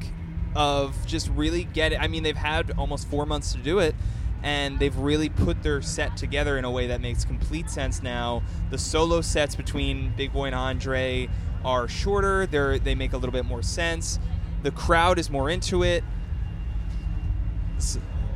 of 0.54 1.07
just 1.07 1.28
really 1.31 1.64
get 1.64 1.92
it. 1.92 2.00
I 2.00 2.09
mean, 2.09 2.23
they've 2.23 2.37
had 2.37 2.73
almost 2.73 3.09
four 3.09 3.26
months 3.26 3.52
to 3.52 3.59
do 3.59 3.78
it, 3.78 3.95
and 4.42 4.78
they've 4.78 4.96
really 4.96 5.28
put 5.28 5.62
their 5.62 5.80
set 5.82 6.16
together 6.16 6.58
in 6.58 6.64
a 6.64 6.70
way 6.70 6.88
that 6.88 7.00
makes 7.00 7.25
complete 7.25 7.70
sense 7.70 8.02
now. 8.02 8.42
The 8.70 8.78
solo 8.78 9.20
sets 9.20 9.54
between 9.54 10.12
Big 10.16 10.32
Boi 10.32 10.46
and 10.46 10.54
Andre 10.54 11.28
are 11.64 11.87
shorter. 11.88 12.46
They're 12.46 12.78
they 12.78 12.94
make 12.94 13.12
a 13.12 13.16
little 13.16 13.32
bit 13.32 13.44
more 13.44 13.62
sense. 13.62 14.18
The 14.62 14.70
crowd 14.70 15.18
is 15.18 15.30
more 15.30 15.49
into 15.49 15.82
it. 15.82 16.04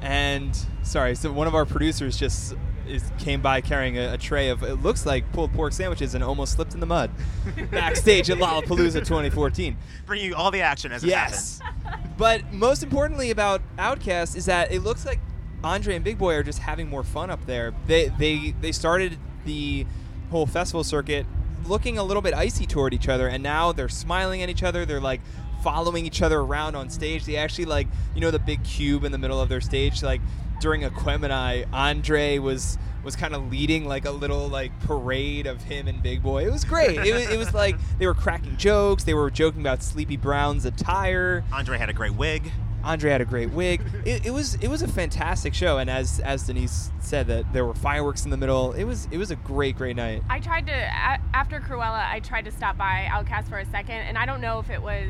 And 0.00 0.56
sorry, 0.82 1.14
so 1.14 1.32
one 1.32 1.46
of 1.46 1.54
our 1.54 1.64
producers 1.64 2.16
just 2.16 2.54
is, 2.86 3.10
came 3.18 3.42
by 3.42 3.60
carrying 3.60 3.98
a, 3.98 4.14
a 4.14 4.18
tray 4.18 4.48
of 4.48 4.62
it 4.62 4.76
looks 4.76 5.04
like 5.04 5.30
pulled 5.32 5.52
pork 5.52 5.72
sandwiches 5.72 6.14
and 6.14 6.22
almost 6.22 6.52
slipped 6.54 6.75
in 6.75 6.80
the 6.80 6.86
mud 6.86 7.10
backstage 7.70 8.30
at 8.30 8.38
Lollapalooza 8.38 9.00
2014. 9.00 9.76
bring 10.04 10.22
you 10.22 10.36
all 10.36 10.52
the 10.52 10.60
action 10.60 10.92
as 10.92 11.02
it 11.02 11.08
Yes, 11.08 11.60
but 12.16 12.52
most 12.52 12.84
importantly 12.84 13.30
about 13.30 13.60
Outkast 13.76 14.36
is 14.36 14.46
that 14.46 14.70
it 14.70 14.80
looks 14.80 15.04
like 15.04 15.18
Andre 15.64 15.94
and 15.96 16.04
Big 16.04 16.18
Boi 16.18 16.34
are 16.34 16.42
just 16.42 16.60
having 16.60 16.88
more 16.88 17.02
fun 17.02 17.30
up 17.30 17.44
there. 17.46 17.75
They 17.86 18.08
they 18.08 18.54
they 18.60 18.72
started 18.72 19.18
the 19.44 19.86
whole 20.30 20.46
festival 20.46 20.84
circuit 20.84 21.26
looking 21.66 21.98
a 21.98 22.04
little 22.04 22.22
bit 22.22 22.34
icy 22.34 22.66
toward 22.66 22.94
each 22.94 23.08
other, 23.08 23.28
and 23.28 23.42
now 23.42 23.72
they're 23.72 23.88
smiling 23.88 24.42
at 24.42 24.48
each 24.48 24.62
other. 24.62 24.84
They're 24.84 25.00
like 25.00 25.20
following 25.62 26.06
each 26.06 26.22
other 26.22 26.38
around 26.38 26.76
on 26.76 26.90
stage. 26.90 27.25
They 27.25 27.36
actually 27.36 27.64
like 27.64 27.88
you 28.14 28.20
know 28.20 28.30
the 28.30 28.38
big 28.38 28.62
cube 28.64 29.04
in 29.04 29.12
the 29.12 29.18
middle 29.18 29.40
of 29.40 29.48
their 29.48 29.60
stage. 29.60 30.02
Like 30.02 30.20
during 30.60 30.82
Aquemini, 30.82 31.66
Andre 31.72 32.38
was 32.38 32.78
was 33.06 33.16
kind 33.16 33.34
of 33.34 33.50
leading 33.50 33.86
like 33.86 34.04
a 34.04 34.10
little 34.10 34.48
like 34.48 34.78
parade 34.80 35.46
of 35.46 35.62
him 35.62 35.86
and 35.86 36.02
Big 36.02 36.22
Boi. 36.22 36.44
It 36.44 36.50
was 36.50 36.64
great. 36.64 36.98
it, 36.98 37.14
was, 37.14 37.28
it 37.30 37.38
was 37.38 37.54
like 37.54 37.76
they 37.98 38.06
were 38.06 38.14
cracking 38.14 38.56
jokes. 38.56 39.04
They 39.04 39.14
were 39.14 39.30
joking 39.30 39.60
about 39.60 39.82
Sleepy 39.82 40.16
Brown's 40.16 40.64
attire. 40.64 41.44
Andre 41.52 41.78
had 41.78 41.88
a 41.88 41.92
great 41.92 42.14
wig. 42.14 42.50
Andre 42.87 43.11
had 43.11 43.21
a 43.21 43.25
great 43.25 43.50
wig. 43.50 43.81
It, 44.05 44.26
it, 44.26 44.31
was 44.31 44.55
it 44.57 44.69
was 44.69 44.81
a 44.81 44.87
fantastic 44.88 45.55
show, 45.55 45.78
and 45.78 45.90
as 45.90 46.21
as 46.21 46.47
Denise 46.47 46.90
said, 47.00 47.26
that 47.26 47.52
there 47.52 47.64
were 47.64 47.75
fireworks 47.75 48.25
in 48.25 48.31
the 48.31 48.37
middle. 48.37 48.73
It 48.75 48.85
was 48.85 49.09
it 49.11 49.19
was 49.19 49.33
a 49.33 49.37
great 49.37 49.76
great 49.76 49.97
night. 49.97 50.23
I 50.31 50.38
tried 50.38 50.66
to 50.69 50.73
after 51.35 51.61
Krewella, 51.61 52.09
I 52.09 52.21
tried 52.21 52.45
to 52.45 52.52
stop 52.52 52.78
by 52.78 53.09
Outkast 53.11 53.49
for 53.49 53.59
a 53.59 53.66
second, 53.66 53.97
and 53.97 54.16
I 54.16 54.25
don't 54.25 54.40
know 54.40 54.61
if 54.61 54.71
it 54.71 54.81
was 54.81 55.09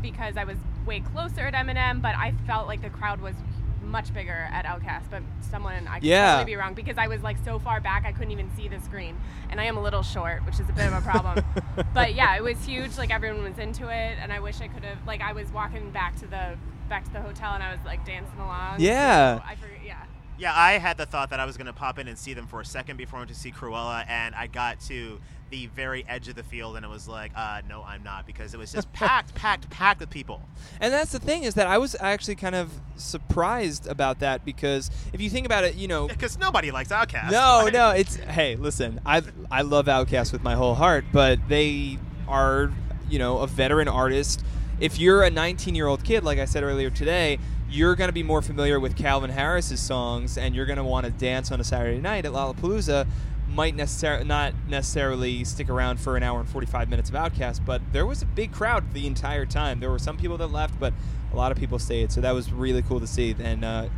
because 0.00 0.36
I 0.36 0.44
was 0.44 0.56
way 0.86 1.00
closer 1.00 1.40
at 1.40 1.54
Eminem, 1.54 2.00
but 2.00 2.14
I 2.14 2.32
felt 2.46 2.68
like 2.68 2.80
the 2.80 2.90
crowd 2.90 3.20
was 3.20 3.34
much 3.82 4.12
bigger 4.14 4.48
at 4.52 4.64
Outkast. 4.64 5.10
But 5.10 5.22
someone 5.40 5.88
I 5.88 5.96
could 5.96 6.04
Yeah. 6.04 6.34
totally 6.36 6.52
be 6.52 6.56
wrong 6.56 6.74
because 6.74 6.96
I 6.96 7.08
was 7.08 7.22
like 7.22 7.38
so 7.44 7.58
far 7.58 7.80
back 7.80 8.04
I 8.06 8.12
couldn't 8.12 8.30
even 8.32 8.50
see 8.56 8.68
the 8.68 8.80
screen, 8.80 9.18
and 9.50 9.60
I 9.60 9.64
am 9.64 9.76
a 9.76 9.82
little 9.82 10.02
short, 10.04 10.46
which 10.46 10.60
is 10.60 10.68
a 10.68 10.72
bit 10.72 10.86
of 10.86 10.92
a 10.92 11.00
problem. 11.00 11.44
but 11.94 12.14
yeah, 12.14 12.36
it 12.36 12.42
was 12.44 12.64
huge. 12.64 12.96
Like 12.98 13.10
everyone 13.12 13.42
was 13.42 13.58
into 13.58 13.88
it, 13.88 14.16
and 14.22 14.32
I 14.32 14.38
wish 14.38 14.60
I 14.60 14.68
could 14.68 14.84
have. 14.84 14.98
Like 15.08 15.22
I 15.22 15.32
was 15.32 15.50
walking 15.50 15.90
back 15.90 16.14
to 16.20 16.26
the 16.28 16.56
back 16.88 17.04
to 17.04 17.12
the 17.12 17.20
hotel, 17.20 17.52
and 17.54 17.62
I 17.62 17.72
was 17.72 17.80
like 17.84 18.04
dancing 18.06 18.38
along. 18.38 18.80
Yeah. 18.80 19.38
So 19.38 19.42
I 19.46 19.54
forget. 19.56 19.78
Yeah. 19.84 20.02
Yeah, 20.38 20.52
I 20.54 20.72
had 20.72 20.98
the 20.98 21.06
thought 21.06 21.30
that 21.30 21.40
I 21.40 21.46
was 21.46 21.56
going 21.56 21.66
to 21.66 21.72
pop 21.72 21.98
in 21.98 22.08
and 22.08 22.18
see 22.18 22.34
them 22.34 22.46
for 22.46 22.60
a 22.60 22.64
second 22.64 22.98
before 22.98 23.18
I 23.18 23.20
went 23.20 23.30
to 23.30 23.34
see 23.34 23.50
Krewella, 23.50 24.04
and 24.06 24.34
I 24.34 24.48
got 24.48 24.80
to 24.82 25.18
the 25.48 25.66
very 25.68 26.04
edge 26.06 26.28
of 26.28 26.34
the 26.34 26.42
field, 26.42 26.76
and 26.76 26.84
it 26.84 26.88
was 26.90 27.08
like, 27.08 27.32
uh, 27.34 27.62
no, 27.66 27.82
I'm 27.82 28.02
not, 28.02 28.26
because 28.26 28.52
it 28.52 28.58
was 28.58 28.70
just 28.70 28.92
packed, 28.92 29.34
packed, 29.34 29.70
packed 29.70 30.00
with 30.00 30.10
people. 30.10 30.42
And 30.78 30.92
that's 30.92 31.10
the 31.12 31.20
thing 31.20 31.44
is 31.44 31.54
that 31.54 31.66
I 31.68 31.78
was 31.78 31.96
actually 32.00 32.34
kind 32.34 32.54
of 32.54 32.70
surprised 32.96 33.86
about 33.86 34.18
that 34.20 34.44
because 34.44 34.90
if 35.14 35.20
you 35.22 35.30
think 35.30 35.46
about 35.46 35.64
it, 35.64 35.74
you 35.74 35.88
know, 35.88 36.06
Because 36.16 36.38
nobody 36.38 36.70
likes 36.70 36.90
Outkast. 36.90 37.30
No, 37.30 37.62
Like- 37.64 37.72
no. 37.72 37.90
It's 37.90 38.16
hey, 38.16 38.56
listen. 38.56 39.00
I 39.06 39.22
I 39.50 39.62
love 39.62 39.86
Outkast 39.86 40.32
with 40.32 40.42
my 40.42 40.54
whole 40.54 40.74
heart, 40.74 41.04
but 41.12 41.38
they 41.48 41.98
are 42.28 42.70
you 43.08 43.18
know 43.18 43.38
a 43.38 43.46
veteran 43.46 43.88
artist. 43.88 44.44
If 44.78 44.98
you're 44.98 45.22
a 45.22 45.30
19 45.30 45.74
year 45.74 45.86
old 45.86 46.04
kid, 46.04 46.22
like 46.22 46.38
I 46.38 46.44
said 46.44 46.62
earlier 46.62 46.90
today, 46.90 47.38
you're 47.68 47.94
going 47.94 48.08
to 48.08 48.12
be 48.12 48.22
more 48.22 48.42
familiar 48.42 48.78
with 48.78 48.94
Calvin 48.94 49.30
Harris's 49.30 49.80
songs, 49.80 50.36
and 50.36 50.54
you're 50.54 50.66
going 50.66 50.76
to 50.76 50.84
want 50.84 51.06
to 51.06 51.12
dance 51.12 51.50
on 51.50 51.60
a 51.60 51.64
Saturday 51.64 52.00
night 52.00 52.26
at 52.26 52.32
Lollapalooza. 52.32 53.06
Might 53.48 53.74
necessarily 53.74 54.24
not 54.24 54.52
necessarily 54.68 55.44
stick 55.44 55.70
around 55.70 55.98
for 55.98 56.16
an 56.16 56.22
hour 56.22 56.40
and 56.40 56.48
45 56.48 56.90
minutes 56.90 57.08
of 57.08 57.14
Outkast, 57.14 57.64
but 57.64 57.80
there 57.92 58.04
was 58.04 58.20
a 58.20 58.26
big 58.26 58.52
crowd 58.52 58.92
the 58.92 59.06
entire 59.06 59.46
time. 59.46 59.80
There 59.80 59.90
were 59.90 59.98
some 59.98 60.18
people 60.18 60.36
that 60.38 60.48
left, 60.48 60.78
but 60.78 60.92
a 61.32 61.36
lot 61.36 61.52
of 61.52 61.58
people 61.58 61.78
stayed, 61.78 62.12
so 62.12 62.20
that 62.20 62.32
was 62.32 62.52
really 62.52 62.82
cool 62.82 63.00
to 63.00 63.06
see. 63.06 63.34
And 63.38 63.64
uh, 63.64 63.88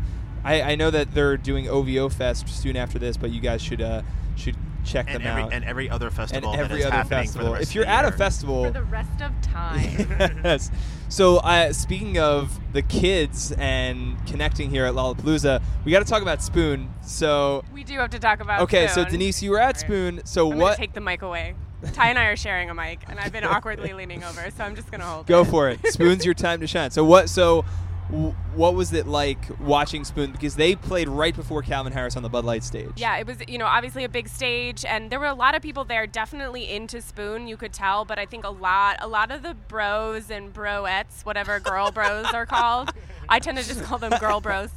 I, 0.45 0.63
I 0.63 0.75
know 0.77 0.91
that 0.91 1.13
they're 1.13 1.37
doing 1.37 1.69
OVO 1.69 2.09
Fest 2.11 2.49
soon 2.49 2.77
after 2.77 2.99
this, 2.99 3.17
but 3.17 3.31
you 3.31 3.41
guys 3.41 3.63
should 3.63 3.81
uh, 3.81 4.03
should 4.37 4.57
check 4.85 5.07
And 5.09 5.17
them 5.23 5.27
every, 5.27 5.43
out. 5.43 5.53
and 5.53 5.65
every 5.65 5.91
other 5.91 6.11
festival 6.11 6.53
that 6.53 6.61
every 6.61 6.81
is 6.81 6.87
other 6.87 6.95
happening 6.97 7.25
festival. 7.25 7.47
For 7.47 7.51
the 7.53 7.59
rest 7.59 7.71
If 7.71 7.75
you're 7.75 7.85
of 7.85 7.89
the 7.89 7.93
at 7.95 8.05
a 8.05 8.13
festival, 8.17 8.65
For 8.65 8.71
the 8.71 8.83
rest 8.83 9.21
of 9.23 9.41
time. 9.43 10.41
yes. 10.45 10.71
So, 11.11 11.39
uh, 11.39 11.73
speaking 11.73 12.19
of 12.19 12.59
the 12.75 12.83
kids 12.83 13.53
and 13.53 14.17
connecting 14.27 14.71
here 14.71 14.85
at 14.85 14.95
Lollapalooza, 14.95 15.63
we 15.85 15.93
got 15.93 16.01
to 16.01 16.05
talk 16.05 16.21
about 16.23 16.43
Spoon. 16.43 16.91
So, 17.03 17.65
we 17.73 17.83
do 17.85 17.95
have 17.99 18.11
to 18.11 18.19
talk 18.19 18.41
about. 18.41 18.61
okay, 18.63 18.89
so 18.89 19.05
Denise, 19.05 19.43
you 19.43 19.51
were 19.51 19.61
at 19.61 19.79
Spoon. 19.81 20.21
So, 20.25 20.53
I'm 20.53 20.59
what? 20.59 20.77
take 20.77 20.93
the 20.93 21.01
mic 21.01 21.23
away. 21.23 21.55
Ty 21.93 22.09
and 22.11 22.19
I 22.19 22.27
are 22.27 22.37
sharing 22.37 22.71
a 22.71 22.75
mic, 22.75 23.01
and 23.09 23.19
I've 23.21 23.33
been 23.33 23.45
awkwardly 23.45 23.93
leaning 23.95 24.23
over, 24.25 24.51
so 24.57 24.65
I'm 24.65 24.75
just 24.75 24.91
gonna 24.91 25.05
hold. 25.05 25.27
Go 25.27 25.43
it. 25.43 25.45
for 25.47 25.69
it. 25.71 25.79
Spoon's 25.87 26.25
your 26.25 26.35
time 26.35 26.61
to 26.61 26.67
shine. 26.67 26.91
So, 26.91 27.05
what? 27.05 27.31
So, 27.31 27.63
w- 27.63 27.69
what 28.09 28.75
was 28.75 28.93
it 28.95 29.07
like 29.07 29.39
watching 29.61 30.05
Spoon? 30.05 30.33
Because 30.33 30.57
they 30.57 30.75
played 30.75 31.09
right 31.09 31.37
before 31.37 31.61
Calvin 31.63 31.93
Harris 31.93 32.17
on 32.17 32.23
the 32.23 32.31
Bud 32.31 32.45
Light 32.45 32.65
stage. 32.65 32.91
Yeah, 32.97 33.19
it 33.19 33.27
was 33.27 33.37
you 33.47 33.59
know 33.59 33.67
obviously 33.67 34.05
a 34.05 34.09
big 34.09 34.29
stage, 34.29 34.85
and 34.85 35.11
there 35.11 35.21
were 35.21 35.27
a 35.27 35.35
lot 35.35 35.55
of 35.55 35.63
people 35.63 35.85
there, 35.85 36.07
definitely 36.07 36.71
into 36.71 37.03
Spoon. 37.03 37.49
You 37.49 37.57
could 37.57 37.73
tell, 37.73 38.05
but 38.05 38.19
I 38.19 38.25
think 38.25 38.45
a 38.45 38.51
lot, 38.51 38.97
a 39.01 39.09
lot 39.09 39.31
of 39.31 39.43
the 39.43 39.55
bros 39.55 40.31
and 40.31 40.53
broettes, 40.53 41.25
whatever 41.25 41.61
girl 41.61 41.91
bros 41.93 42.27
are 42.27 42.47
called, 42.47 42.93
I 43.29 43.41
tend 43.41 43.59
to 43.59 43.67
just 43.67 43.83
call 43.83 43.99
them 43.99 44.19
girl 44.19 44.41
bros. 44.41 44.71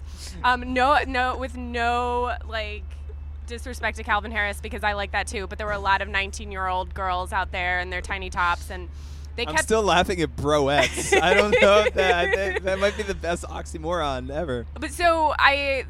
Um, 0.44 0.74
no, 0.74 1.00
no, 1.08 1.38
with 1.38 1.56
no 1.56 2.36
like 2.48 2.84
disrespect 3.48 3.98
to 3.98 4.04
Calvin 4.04 4.32
Harris 4.32 4.60
because 4.60 4.84
I 4.84 4.94
like 4.94 5.12
that 5.12 5.28
too. 5.28 5.48
But 5.48 5.58
there 5.58 5.67
were 5.67 5.74
a 5.74 5.80
lot 5.80 6.02
of 6.02 6.10
19-year-old 6.10 6.94
girls 6.94 7.32
out 7.32 7.52
there 7.52 7.80
in 7.80 7.89
their 7.89 8.02
tiny 8.02 8.30
tops, 8.30 8.70
and 8.70 8.89
they 9.36 9.46
I'm 9.46 9.54
kept 9.54 9.63
still 9.63 9.84
laughing 9.84 10.22
at 10.22 10.36
broettes. 10.36 11.20
I 11.22 11.34
don't 11.34 11.52
know 11.62 11.80
if 11.86 11.94
that, 11.94 12.36
that 12.36 12.63
that 12.63 12.80
might 12.80 12.98
be 12.98 13.04
the 13.04 13.15
best 13.15 13.44
oxymoron 13.44 14.30
ever. 14.30 14.65
But 14.80 14.91
so 14.91 15.34
I 15.38 15.86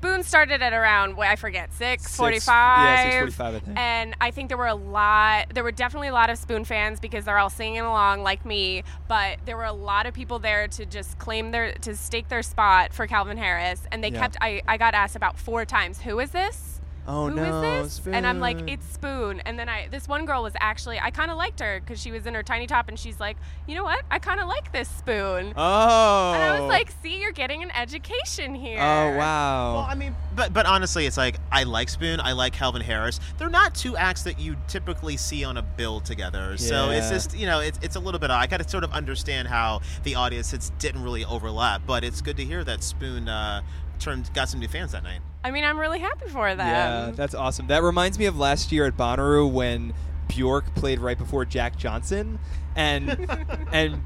Spoon 0.00 0.22
started 0.22 0.60
at 0.60 0.74
around 0.74 1.18
I 1.18 1.36
forget 1.36 1.72
six 1.72 2.02
Six- 2.02 2.16
forty 2.16 2.38
five. 2.38 3.06
yeah, 3.08 3.22
6:45, 3.22 3.40
I 3.40 3.58
think. 3.60 3.78
And 3.78 4.14
I 4.20 4.30
think 4.32 4.48
there 4.48 4.58
were 4.58 4.66
a 4.66 4.74
lot. 4.74 5.46
There 5.54 5.64
were 5.64 5.72
definitely 5.72 6.08
a 6.08 6.12
lot 6.12 6.28
of 6.28 6.36
Spoon 6.36 6.64
fans 6.66 7.00
because 7.00 7.24
they're 7.24 7.38
all 7.38 7.48
singing 7.48 7.80
along 7.80 8.22
like 8.22 8.44
me. 8.44 8.84
But 9.08 9.38
there 9.46 9.56
were 9.56 9.64
a 9.64 9.72
lot 9.72 10.04
of 10.04 10.12
people 10.12 10.38
there 10.38 10.68
to 10.68 10.84
just 10.84 11.18
claim 11.18 11.52
their 11.52 11.72
to 11.72 11.96
stake 11.96 12.28
their 12.28 12.42
spot 12.42 12.92
for 12.92 13.06
Calvin 13.06 13.38
Harris. 13.38 13.80
And 13.90 14.04
they 14.04 14.10
Yeah. 14.10 14.20
kept. 14.20 14.36
I 14.42 14.60
I 14.68 14.76
got 14.76 14.92
asked 14.92 15.16
about 15.16 15.38
four 15.38 15.64
times. 15.64 16.02
Who 16.02 16.20
is 16.20 16.32
this? 16.32 16.73
Oh 17.06 17.28
Who 17.28 17.36
is 17.36 17.36
no, 17.36 17.60
this? 17.60 18.00
And 18.06 18.26
I'm 18.26 18.40
like, 18.40 18.58
it's 18.66 18.86
Spoon. 18.86 19.40
And 19.40 19.58
then 19.58 19.68
I, 19.68 19.88
this 19.88 20.08
one 20.08 20.24
girl 20.24 20.42
was 20.42 20.54
actually, 20.58 20.98
I 20.98 21.10
kind 21.10 21.30
of 21.30 21.36
liked 21.36 21.60
her 21.60 21.80
because 21.80 22.00
she 22.00 22.10
was 22.10 22.24
in 22.26 22.34
her 22.34 22.42
tiny 22.42 22.66
top, 22.66 22.88
and 22.88 22.98
she's 22.98 23.20
like, 23.20 23.36
you 23.66 23.74
know 23.74 23.84
what? 23.84 24.04
I 24.10 24.18
kind 24.18 24.40
of 24.40 24.48
like 24.48 24.72
this 24.72 24.88
Spoon. 24.88 25.52
Oh. 25.56 26.32
And 26.32 26.42
I 26.42 26.58
was 26.58 26.68
like, 26.68 26.90
see, 27.02 27.20
you're 27.20 27.32
getting 27.32 27.62
an 27.62 27.70
education 27.72 28.54
here. 28.54 28.78
Oh 28.80 29.16
wow. 29.18 29.74
Well, 29.74 29.86
I 29.88 29.94
mean, 29.94 30.16
but 30.34 30.54
but 30.54 30.64
honestly, 30.64 31.04
it's 31.04 31.18
like 31.18 31.36
I 31.52 31.64
like 31.64 31.90
Spoon, 31.90 32.20
I 32.20 32.32
like 32.32 32.54
Calvin 32.54 32.82
Harris. 32.82 33.20
They're 33.36 33.50
not 33.50 33.74
two 33.74 33.96
acts 33.96 34.22
that 34.22 34.40
you 34.40 34.56
typically 34.66 35.18
see 35.18 35.44
on 35.44 35.58
a 35.58 35.62
bill 35.62 36.00
together. 36.00 36.50
Yeah. 36.52 36.56
So 36.56 36.90
it's 36.90 37.10
just 37.10 37.36
you 37.36 37.46
know, 37.46 37.60
it's, 37.60 37.78
it's 37.82 37.96
a 37.96 38.00
little 38.00 38.20
bit. 38.20 38.30
I 38.30 38.46
got 38.46 38.62
to 38.62 38.68
sort 38.68 38.84
of 38.84 38.92
understand 38.92 39.48
how 39.48 39.82
the 40.04 40.14
audiences 40.14 40.72
didn't 40.78 41.02
really 41.02 41.24
overlap, 41.26 41.82
but 41.86 42.02
it's 42.02 42.22
good 42.22 42.38
to 42.38 42.44
hear 42.44 42.64
that 42.64 42.82
Spoon 42.82 43.28
uh, 43.28 43.60
turned 43.98 44.32
got 44.32 44.48
some 44.48 44.60
new 44.60 44.68
fans 44.68 44.92
that 44.92 45.02
night. 45.02 45.20
I 45.44 45.50
mean, 45.50 45.62
I'm 45.62 45.78
really 45.78 45.98
happy 45.98 46.28
for 46.28 46.48
them. 46.54 46.66
Yeah, 46.66 47.10
that's 47.14 47.34
awesome. 47.34 47.66
That 47.66 47.82
reminds 47.82 48.18
me 48.18 48.24
of 48.24 48.38
last 48.38 48.72
year 48.72 48.86
at 48.86 48.96
Bonnaroo 48.96 49.50
when 49.52 49.92
Bjork 50.26 50.74
played 50.74 50.98
right 50.98 51.18
before 51.18 51.44
Jack 51.44 51.76
Johnson, 51.76 52.38
and 52.74 53.30
and 53.72 54.02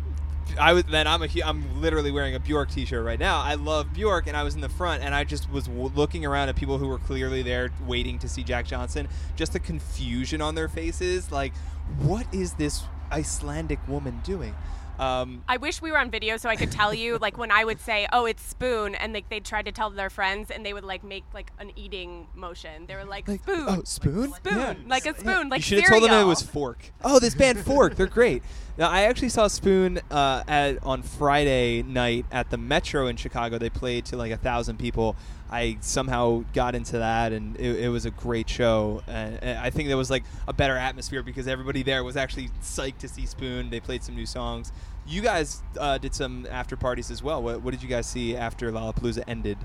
I 0.59 0.72
was 0.72 0.85
then 0.85 1.07
I'm 1.07 1.22
a 1.22 1.29
I'm 1.44 1.81
literally 1.81 2.11
wearing 2.11 2.35
a 2.35 2.40
Bjork 2.40 2.70
T-shirt 2.70 3.05
right 3.05 3.20
now. 3.20 3.40
I 3.40 3.55
love 3.55 3.92
Bjork, 3.92 4.27
and 4.27 4.37
I 4.37 4.42
was 4.42 4.57
in 4.57 4.61
the 4.61 4.68
front, 4.68 5.03
and 5.05 5.14
I 5.14 5.22
just 5.22 5.48
was 5.51 5.66
w- 5.66 5.92
looking 5.94 6.27
around 6.27 6.48
at 6.48 6.57
people 6.57 6.79
who 6.79 6.88
were 6.88 6.98
clearly 6.98 7.42
there 7.42 7.70
waiting 7.87 8.18
to 8.18 8.29
see 8.29 8.42
Jack 8.42 8.66
Johnson. 8.66 9.09
Just 9.37 9.53
the 9.53 9.61
confusion 9.61 10.42
on 10.42 10.57
their 10.57 10.68
faces, 10.68 11.31
like, 11.31 11.55
what 12.01 12.27
is 12.35 12.55
this 12.55 12.83
Icelandic 13.12 13.87
woman 13.87 14.20
doing? 14.24 14.55
Um, 14.99 15.43
I 15.49 15.59
wish 15.59 15.81
we 15.81 15.93
were 15.93 15.99
on 15.99 16.11
video 16.11 16.37
so 16.37 16.49
I 16.49 16.57
could 16.57 16.73
tell 16.73 16.93
you, 16.93 17.19
like 17.19 17.39
when 17.39 17.51
I 17.51 17.65
would 17.65 17.81
say, 17.81 18.09
"Oh, 18.13 18.27
it's 18.27 18.43
spoon," 18.43 18.95
and 18.95 19.13
like 19.13 19.29
they'd 19.29 19.45
try 19.45 19.63
to 19.63 19.71
tell 19.71 19.91
their 19.91 20.11
friends, 20.11 20.51
and 20.51 20.67
they 20.67 20.73
would 20.73 20.85
like 20.85 21.05
make 21.05 21.25
like 21.33 21.53
an 21.59 21.73
eating 21.77 22.27
motion. 22.35 22.87
They 22.87 22.95
were 22.97 23.05
like, 23.05 23.29
Like, 23.29 23.43
"Spoon." 23.43 23.65
Oh, 23.69 23.83
spoon? 23.85 24.33
Spoon, 24.35 24.89
like 24.89 25.07
a 25.07 25.19
spoon, 25.19 25.49
like 25.49 25.61
you 25.61 25.63
should 25.63 25.81
have 25.81 25.91
told 25.91 26.03
them 26.05 26.13
it 26.13 26.25
was 26.25 26.43
Fork. 26.43 26.93
Oh, 27.05 27.19
this 27.19 27.35
band 27.35 27.61
Fork, 27.61 27.95
they're 27.97 28.07
great. 28.07 28.43
Now, 28.77 28.91
I 28.91 29.03
actually 29.03 29.31
saw 29.31 29.49
Spoon 29.49 29.99
uh, 30.09 30.45
at 30.47 30.83
on 30.85 31.03
Friday 31.03 31.83
night 31.83 32.27
at 32.31 32.51
the 32.51 32.57
Metro 32.57 33.09
in 33.09 33.17
Chicago. 33.17 33.59
They 33.59 33.71
played 33.71 34.05
to 34.07 34.17
like 34.17 34.31
a 34.31 34.37
thousand 34.37 34.79
people. 34.79 35.17
I 35.51 35.79
somehow 35.81 36.45
got 36.53 36.75
into 36.75 36.99
that, 36.99 37.33
and 37.33 37.57
it, 37.59 37.85
it 37.85 37.89
was 37.89 38.05
a 38.05 38.11
great 38.11 38.49
show. 38.49 39.03
And, 39.07 39.43
and 39.43 39.59
I 39.59 39.71
think 39.71 39.89
there 39.89 39.97
was 39.97 40.11
like 40.11 40.25
a 40.47 40.53
better 40.53 40.77
atmosphere 40.77 41.23
because 41.23 41.49
everybody 41.49 41.83
there 41.83 42.05
was 42.05 42.17
actually 42.17 42.49
psyched 42.63 42.99
to 42.99 43.09
see 43.09 43.27
Spoon. 43.27 43.71
They 43.71 43.81
played 43.81 44.03
some 44.03 44.15
new 44.15 44.27
songs. 44.27 44.73
You 45.07 45.23
guys 45.23 45.63
uh, 45.79 45.99
did 45.99 46.15
some 46.15 46.47
after 46.51 46.77
parties 46.77 47.11
as 47.11 47.23
well. 47.23 47.43
What, 47.43 47.63
what 47.63 47.71
did 47.71 47.83
you 47.83 47.89
guys 47.89 48.07
see 48.07 48.37
after 48.37 48.71
Lollapalooza 48.71 49.25
ended? 49.27 49.57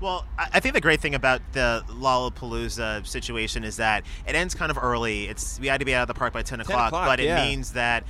Well, 0.00 0.24
I 0.38 0.60
think 0.60 0.74
the 0.74 0.80
great 0.80 1.00
thing 1.00 1.14
about 1.14 1.42
the 1.52 1.84
Lollapalooza 1.88 3.06
situation 3.06 3.64
is 3.64 3.76
that 3.76 4.04
it 4.26 4.34
ends 4.34 4.54
kind 4.54 4.70
of 4.70 4.78
early. 4.82 5.26
It's 5.26 5.60
we 5.60 5.66
had 5.66 5.78
to 5.80 5.84
be 5.84 5.94
out 5.94 6.02
of 6.02 6.08
the 6.08 6.18
park 6.18 6.32
by 6.32 6.42
10 6.42 6.60
o'clock, 6.60 6.88
o'clock, 6.88 7.06
but 7.06 7.20
it 7.20 7.26
yeah. 7.26 7.44
means 7.44 7.74
that 7.74 8.04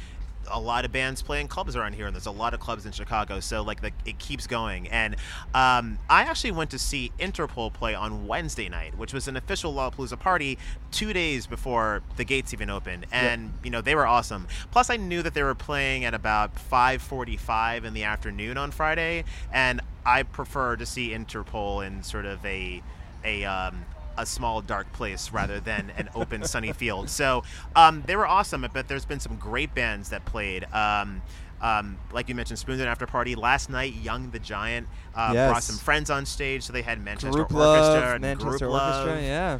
a 0.50 0.60
lot 0.60 0.84
of 0.84 0.92
bands 0.92 1.22
playing 1.22 1.48
clubs 1.48 1.76
around 1.76 1.94
here, 1.94 2.06
and 2.06 2.14
there's 2.14 2.26
a 2.26 2.30
lot 2.30 2.54
of 2.54 2.60
clubs 2.60 2.86
in 2.86 2.92
Chicago. 2.92 3.40
So 3.40 3.62
like 3.62 3.80
the, 3.80 3.92
it 4.04 4.18
keeps 4.18 4.46
going. 4.46 4.88
And 4.88 5.16
um, 5.54 5.98
I 6.08 6.22
actually 6.22 6.52
went 6.52 6.70
to 6.70 6.78
see 6.78 7.12
Interpol 7.18 7.72
play 7.72 7.94
on 7.94 8.26
Wednesday 8.26 8.68
night, 8.68 8.96
which 8.96 9.12
was 9.12 9.28
an 9.28 9.36
official 9.36 9.72
Lollapalooza 9.72 10.18
party 10.18 10.58
two 10.90 11.12
days 11.12 11.46
before 11.46 12.02
the 12.16 12.24
gates 12.24 12.52
even 12.52 12.70
opened, 12.70 13.06
and 13.12 13.52
you 13.62 13.70
know 13.70 13.80
they 13.80 13.94
were 13.94 14.06
awesome. 14.06 14.46
Plus, 14.70 14.90
I 14.90 14.96
knew 14.96 15.22
that 15.22 15.34
they 15.34 15.42
were 15.42 15.54
playing 15.54 16.04
at 16.04 16.14
about 16.14 16.56
5:45 16.56 17.84
in 17.84 17.94
the 17.94 18.04
afternoon 18.04 18.58
on 18.58 18.70
Friday, 18.70 19.24
and 19.52 19.80
I 20.04 20.22
prefer 20.22 20.76
to 20.76 20.86
see 20.86 21.10
Interpol 21.10 21.86
in 21.86 22.02
sort 22.02 22.26
of 22.26 22.44
a 22.44 22.82
a 23.24 23.44
um, 23.44 23.84
a 24.20 24.26
small 24.26 24.60
dark 24.60 24.92
place 24.92 25.32
rather 25.32 25.60
than 25.60 25.90
an 25.96 26.08
open 26.14 26.44
sunny 26.44 26.72
field. 26.72 27.08
So 27.10 27.42
um, 27.74 28.02
they 28.06 28.16
were 28.16 28.26
awesome, 28.26 28.66
but 28.72 28.88
there's 28.88 29.04
been 29.04 29.20
some 29.20 29.36
great 29.36 29.74
bands 29.74 30.10
that 30.10 30.24
played. 30.24 30.64
Um, 30.72 31.22
Um, 31.62 31.98
like 32.10 32.30
you 32.30 32.34
mentioned, 32.34 32.58
Spoons 32.58 32.80
and 32.80 32.88
After 32.88 33.06
Party. 33.06 33.34
Last 33.34 33.68
night, 33.68 33.92
Young 33.92 34.30
the 34.30 34.38
Giant 34.38 34.88
uh, 35.14 35.32
Yes. 35.34 35.50
brought 35.50 35.62
some 35.62 35.76
friends 35.76 36.08
on 36.08 36.24
stage, 36.24 36.62
so 36.62 36.72
they 36.72 36.80
had 36.80 37.04
Manchester 37.04 37.30
Group 37.30 37.52
Orchestra 37.52 38.00
Love, 38.00 38.12
and 38.14 38.22
Manchester 38.22 38.48
Group 38.66 38.72
Love, 38.72 39.20
yeah. 39.22 39.58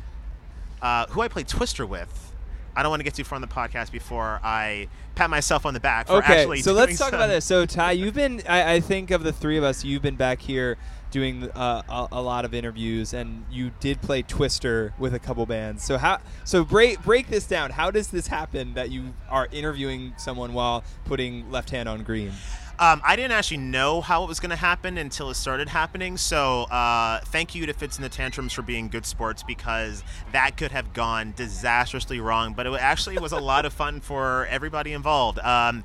uh, 0.80 1.04
who 1.08 1.20
I 1.20 1.28
played 1.28 1.46
Twister 1.46 1.84
with. 1.84 2.29
I 2.76 2.82
don't 2.82 2.90
want 2.90 3.00
to 3.00 3.04
get 3.04 3.14
too 3.14 3.24
far 3.24 3.36
on 3.36 3.42
the 3.42 3.48
podcast 3.48 3.90
before 3.90 4.40
I 4.42 4.88
pat 5.14 5.28
myself 5.28 5.66
on 5.66 5.74
the 5.74 5.80
back 5.80 6.06
for 6.06 6.14
Okay, 6.14 6.40
actually 6.40 6.62
so 6.62 6.72
let's 6.72 6.96
talk 6.98 7.10
some- 7.10 7.18
about 7.18 7.26
this. 7.28 7.44
So 7.44 7.66
Ty, 7.66 7.92
you've 7.92 8.14
been, 8.14 8.42
I, 8.48 8.74
I 8.74 8.80
think 8.80 9.10
of 9.10 9.22
the 9.22 9.32
three 9.32 9.58
of 9.58 9.64
us, 9.64 9.84
you've 9.84 10.02
been 10.02 10.16
back 10.16 10.40
here 10.40 10.76
doing 11.10 11.50
uh, 11.50 11.82
a, 11.88 12.08
a 12.12 12.22
lot 12.22 12.44
of 12.44 12.54
interviews, 12.54 13.12
and 13.12 13.44
you 13.50 13.72
did 13.80 14.00
play 14.00 14.22
Twister 14.22 14.94
with 14.98 15.12
a 15.12 15.18
couple 15.18 15.44
bands. 15.46 15.82
So 15.82 15.98
how, 15.98 16.18
so 16.44 16.64
break 16.64 17.02
break 17.02 17.26
this 17.28 17.46
down. 17.46 17.70
How 17.72 17.90
does 17.90 18.08
this 18.08 18.28
happen 18.28 18.74
that 18.74 18.90
you 18.90 19.14
are 19.28 19.48
interviewing 19.50 20.12
someone 20.16 20.52
while 20.52 20.84
putting 21.04 21.50
Left 21.50 21.70
Hand 21.70 21.88
on 21.88 22.04
Green? 22.04 22.32
Um, 22.80 23.02
I 23.04 23.14
didn't 23.14 23.32
actually 23.32 23.58
know 23.58 24.00
how 24.00 24.24
it 24.24 24.26
was 24.26 24.40
going 24.40 24.50
to 24.50 24.56
happen 24.56 24.96
until 24.96 25.28
it 25.28 25.34
started 25.34 25.68
happening. 25.68 26.16
So 26.16 26.62
uh, 26.62 27.20
thank 27.26 27.54
you 27.54 27.66
to 27.66 27.74
Fitz 27.74 27.96
and 27.96 28.04
the 28.04 28.08
Tantrums 28.08 28.54
for 28.54 28.62
being 28.62 28.88
good 28.88 29.04
sports 29.04 29.42
because 29.42 30.02
that 30.32 30.56
could 30.56 30.72
have 30.72 30.94
gone 30.94 31.34
disastrously 31.36 32.20
wrong. 32.20 32.54
But 32.54 32.66
it 32.66 32.72
actually 32.72 33.18
was 33.18 33.32
a 33.32 33.38
lot 33.38 33.66
of 33.66 33.74
fun 33.74 34.00
for 34.00 34.46
everybody 34.46 34.94
involved. 34.94 35.38
Um, 35.40 35.84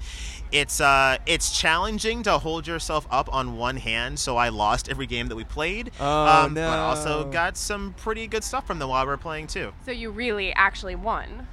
it's 0.54 0.80
uh, 0.80 1.18
it's 1.26 1.60
challenging 1.60 2.24
to 2.24 2.38
hold 2.38 2.66
yourself 2.66 3.06
up 3.12 3.34
on 3.34 3.58
one 3.58 3.76
hand. 3.76 4.18
So 4.18 4.38
I 4.38 4.48
lost 4.48 4.88
every 4.88 5.06
game 5.06 5.28
that 5.28 5.36
we 5.36 5.44
played. 5.44 5.92
Oh, 6.00 6.28
um, 6.28 6.54
But 6.54 6.80
also 6.80 7.30
got 7.30 7.58
some 7.58 7.94
pretty 7.98 8.26
good 8.28 8.44
stuff 8.44 8.66
from 8.66 8.80
them 8.80 8.88
while 8.88 9.04
we 9.04 9.10
were 9.10 9.18
playing 9.18 9.48
too. 9.48 9.74
So 9.86 9.92
you 9.92 10.12
really 10.12 10.54
actually 10.54 10.96
won. 10.96 11.48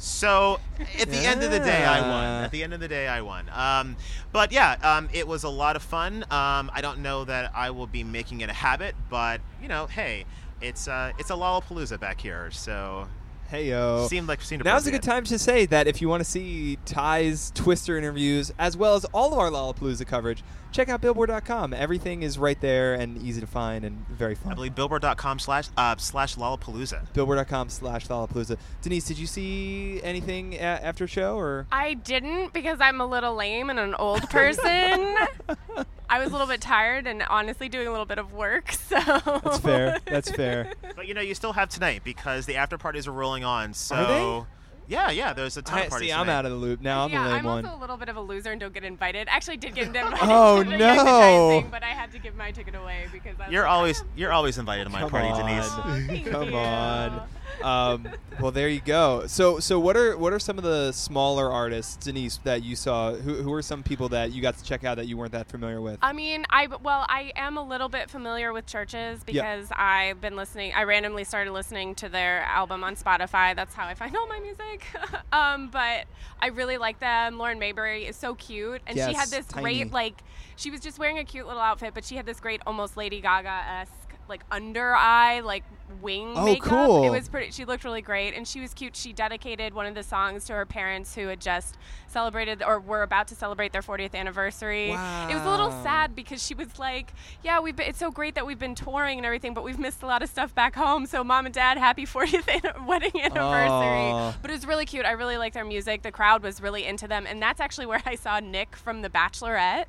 So 0.00 0.60
at 0.98 1.10
the 1.10 1.18
end 1.18 1.42
of 1.42 1.50
the 1.50 1.58
day, 1.58 1.84
I 1.84 2.00
won. 2.00 2.44
At 2.44 2.50
the 2.50 2.62
end 2.64 2.72
of 2.72 2.80
the 2.80 2.88
day, 2.88 3.06
I 3.06 3.20
won. 3.20 3.50
Um, 3.52 3.96
but 4.32 4.50
yeah, 4.50 4.76
um, 4.82 5.10
it 5.12 5.28
was 5.28 5.44
a 5.44 5.48
lot 5.50 5.76
of 5.76 5.82
fun. 5.82 6.22
Um, 6.30 6.70
I 6.72 6.80
don't 6.80 7.00
know 7.00 7.26
that 7.26 7.52
I 7.54 7.70
will 7.70 7.86
be 7.86 8.02
making 8.02 8.40
it 8.40 8.48
a 8.48 8.54
habit, 8.54 8.94
but 9.10 9.42
you 9.60 9.68
know, 9.68 9.86
hey, 9.86 10.24
it's 10.62 10.88
uh, 10.88 11.12
it's 11.18 11.28
a 11.28 11.34
Lollapalooza 11.34 12.00
back 12.00 12.18
here, 12.18 12.50
so 12.50 13.08
Hey 13.50 13.68
yo. 13.70 14.06
seemed 14.08 14.28
like 14.28 14.40
seemed 14.42 14.64
Now's 14.64 14.86
a 14.86 14.92
good 14.92 15.02
time 15.02 15.24
to 15.24 15.36
say 15.36 15.66
that 15.66 15.88
if 15.88 16.00
you 16.00 16.08
want 16.08 16.20
to 16.20 16.30
see 16.30 16.78
Ty's 16.84 17.50
Twister 17.52 17.98
interviews 17.98 18.52
as 18.60 18.76
well 18.76 18.94
as 18.94 19.04
all 19.06 19.32
of 19.32 19.38
our 19.40 19.50
Lollapalooza 19.50 20.06
coverage, 20.06 20.44
check 20.70 20.88
out 20.88 21.00
Billboard.com. 21.00 21.74
Everything 21.74 22.22
is 22.22 22.38
right 22.38 22.60
there 22.60 22.94
and 22.94 23.20
easy 23.20 23.40
to 23.40 23.48
find 23.48 23.84
and 23.84 24.06
very 24.08 24.36
fun. 24.36 24.52
I 24.52 24.54
believe 24.54 24.76
Billboard.com 24.76 25.40
slash 25.40 25.66
uh, 25.76 25.96
slash 25.96 26.36
Lollapalooza. 26.36 27.12
Billboard.com 27.12 27.70
slash 27.70 28.06
Lollapalooza. 28.06 28.56
Denise, 28.82 29.06
did 29.06 29.18
you 29.18 29.26
see 29.26 30.00
anything 30.04 30.54
a- 30.54 30.58
after 30.58 31.08
show 31.08 31.36
or? 31.36 31.66
I 31.72 31.94
didn't 31.94 32.52
because 32.52 32.78
I'm 32.80 33.00
a 33.00 33.06
little 33.06 33.34
lame 33.34 33.68
and 33.68 33.80
an 33.80 33.96
old 33.96 34.30
person. 34.30 35.16
I 36.10 36.18
was 36.18 36.28
a 36.28 36.32
little 36.32 36.46
bit 36.46 36.60
tired 36.60 37.06
and 37.06 37.22
honestly 37.30 37.68
doing 37.68 37.86
a 37.86 37.90
little 37.90 38.04
bit 38.04 38.18
of 38.18 38.32
work, 38.32 38.72
so 38.88 38.98
That's 39.00 39.58
fair. 39.60 39.98
That's 40.04 40.30
fair. 40.30 40.72
But 40.96 41.06
you 41.06 41.14
know, 41.14 41.20
you 41.22 41.34
still 41.34 41.52
have 41.54 41.68
tonight 41.70 42.02
because 42.04 42.44
the 42.46 42.56
after 42.56 42.76
parties 42.76 43.06
are 43.06 43.12
rolling 43.12 43.44
on. 43.44 43.72
So 43.72 43.94
Are 43.94 44.06
they? 44.06 44.46
yeah, 44.94 45.10
yeah, 45.10 45.32
there's 45.32 45.56
a 45.56 45.62
ton 45.62 45.78
I, 45.78 45.82
of 45.84 45.90
parties. 45.90 46.08
see, 46.08 46.12
I'm 46.12 46.28
out 46.28 46.44
of 46.44 46.50
the 46.50 46.56
loop 46.58 46.80
now. 46.82 47.04
I'm 47.04 47.10
yeah, 47.10 47.22
the 47.24 47.30
lame 47.30 47.38
I'm 47.38 47.44
one. 47.44 47.64
also 47.64 47.78
a 47.78 47.80
little 47.80 47.96
bit 47.96 48.08
of 48.08 48.16
a 48.16 48.20
loser 48.20 48.50
and 48.50 48.60
don't 48.60 48.74
get 48.74 48.84
invited. 48.84 49.28
Actually, 49.30 49.56
did 49.58 49.74
get 49.76 49.86
invited. 49.86 50.18
Oh, 50.22 50.62
to 50.64 50.68
no. 50.76 50.84
advertising, 50.84 51.70
But 51.70 51.84
I 51.84 51.90
had 51.90 52.10
to 52.12 52.18
give 52.18 52.34
my 52.36 52.50
ticket 52.50 52.74
away 52.74 53.06
because 53.12 53.36
I 53.40 53.44
was 53.44 53.52
You're 53.52 53.62
like, 53.62 53.70
always 53.72 54.02
"Oh, 54.02 54.06
you're 54.16 54.32
always 54.32 54.58
invited 54.58 54.84
to 54.84 54.90
my 54.90 55.00
Come 55.00 55.10
party, 55.10 55.28
on. 55.28 55.40
Denise. 55.48 55.68
Aw, 55.70 56.02
thank 56.08 56.30
Come 56.30 56.50
you. 56.50 56.56
on. 56.56 57.22
Um, 57.62 58.08
well, 58.40 58.50
there 58.50 58.68
you 58.68 58.80
go. 58.80 59.26
So, 59.26 59.58
so 59.60 59.78
what 59.78 59.96
are 59.96 60.16
what 60.16 60.32
are 60.32 60.38
some 60.38 60.56
of 60.58 60.64
the 60.64 60.92
smaller 60.92 61.50
artists, 61.50 61.96
Denise, 61.96 62.38
that 62.44 62.62
you 62.62 62.74
saw? 62.76 63.12
Who, 63.14 63.34
who 63.34 63.52
are 63.52 63.62
some 63.62 63.82
people 63.82 64.08
that 64.10 64.32
you 64.32 64.40
got 64.40 64.56
to 64.58 64.64
check 64.64 64.84
out 64.84 64.96
that 64.96 65.06
you 65.06 65.16
weren't 65.16 65.32
that 65.32 65.48
familiar 65.48 65.80
with? 65.80 65.98
I 66.02 66.12
mean, 66.12 66.46
I 66.50 66.66
well, 66.66 67.04
I 67.08 67.32
am 67.36 67.56
a 67.56 67.62
little 67.62 67.88
bit 67.88 68.08
familiar 68.08 68.52
with 68.52 68.66
CHVRCHES 68.66 69.20
Yeah. 69.26 69.56
because 69.56 69.68
I've 69.76 70.20
been 70.20 70.36
listening. 70.36 70.72
I 70.74 70.84
randomly 70.84 71.24
started 71.24 71.52
listening 71.52 71.94
to 71.96 72.08
their 72.08 72.40
album 72.42 72.82
on 72.82 72.96
Spotify. 72.96 73.54
That's 73.54 73.74
how 73.74 73.86
I 73.86 73.94
find 73.94 74.16
all 74.16 74.26
my 74.26 74.40
music. 74.40 74.86
um, 75.32 75.68
but 75.68 76.06
I 76.40 76.48
really 76.48 76.78
like 76.78 76.98
them. 77.00 77.36
Lauren 77.38 77.58
Mayberry 77.58 78.06
is 78.06 78.16
so 78.16 78.34
cute, 78.34 78.80
and 78.86 78.96
she 78.96 79.12
had 79.12 79.28
this 79.28 79.46
tiny. 79.46 79.62
great 79.62 79.92
like. 79.92 80.22
She 80.56 80.70
was 80.70 80.80
just 80.80 80.98
wearing 80.98 81.18
a 81.18 81.24
cute 81.24 81.46
little 81.46 81.62
outfit, 81.62 81.94
but 81.94 82.04
she 82.04 82.16
had 82.16 82.26
this 82.26 82.38
great, 82.38 82.60
almost 82.66 82.94
Lady 82.96 83.22
Gaga 83.22 83.48
esque 83.80 83.92
like 84.30 84.42
under 84.50 84.94
eye 84.94 85.40
like 85.40 85.64
wing 86.00 86.32
Oh, 86.36 86.44
makeup. 86.44 86.68
cool. 86.86 87.04
It 87.04 87.10
was 87.10 87.28
pretty. 87.28 87.50
She 87.50 87.64
looked 87.64 87.82
really 87.84 88.00
great, 88.00 88.32
and 88.34 88.46
she 88.46 88.60
was 88.60 88.72
cute. 88.72 88.94
She 88.96 89.12
dedicated 89.12 89.74
one 89.74 89.86
of 89.86 89.94
the 89.96 90.04
songs 90.04 90.44
to 90.46 90.52
her 90.54 90.64
parents 90.64 91.14
who 91.16 91.26
had 91.26 91.40
just 91.40 91.76
celebrated 92.06 92.62
or 92.62 92.78
were 92.80 93.02
about 93.02 93.26
to 93.28 93.34
celebrate 93.34 93.72
their 93.72 93.82
40th 93.82 94.14
anniversary. 94.14 94.90
It 94.92 95.34
was 95.34 95.42
a 95.44 95.50
little 95.50 95.70
sad 95.82 96.14
because 96.14 96.42
she 96.46 96.54
was 96.54 96.78
like, 96.78 97.12
"Yeah, 97.42 97.58
we've 97.60 97.74
been, 97.74 97.88
it's 97.88 97.98
so 97.98 98.10
great 98.12 98.36
that 98.36 98.46
we've 98.46 98.58
been 98.58 98.76
touring 98.76 99.18
and 99.18 99.26
everything, 99.26 99.52
but 99.52 99.64
we've 99.64 99.78
missed 99.80 100.02
a 100.02 100.06
lot 100.06 100.22
of 100.22 100.28
stuff 100.30 100.54
back 100.54 100.76
home. 100.76 101.06
So, 101.06 101.24
mom 101.24 101.44
and 101.46 101.54
dad, 101.54 101.76
happy 101.76 102.06
40th 102.06 102.46
an- 102.76 102.86
wedding 102.86 103.20
anniversary." 103.20 104.12
Aw. 104.12 104.36
But 104.40 104.50
it 104.52 104.54
was 104.54 104.66
really 104.66 104.86
cute. 104.86 105.04
I 105.04 105.10
really 105.12 105.36
liked 105.38 105.54
their 105.54 105.64
music. 105.64 106.02
The 106.02 106.12
crowd 106.12 106.42
was 106.44 106.60
really 106.62 106.86
into 106.86 107.08
them, 107.08 107.26
and 107.26 107.42
that's 107.42 107.60
actually 107.60 107.86
where 107.86 108.02
I 108.06 108.14
saw 108.14 108.38
Nick 108.38 108.76
from 108.76 109.02
The 109.02 109.10
Bachelorette. 109.10 109.86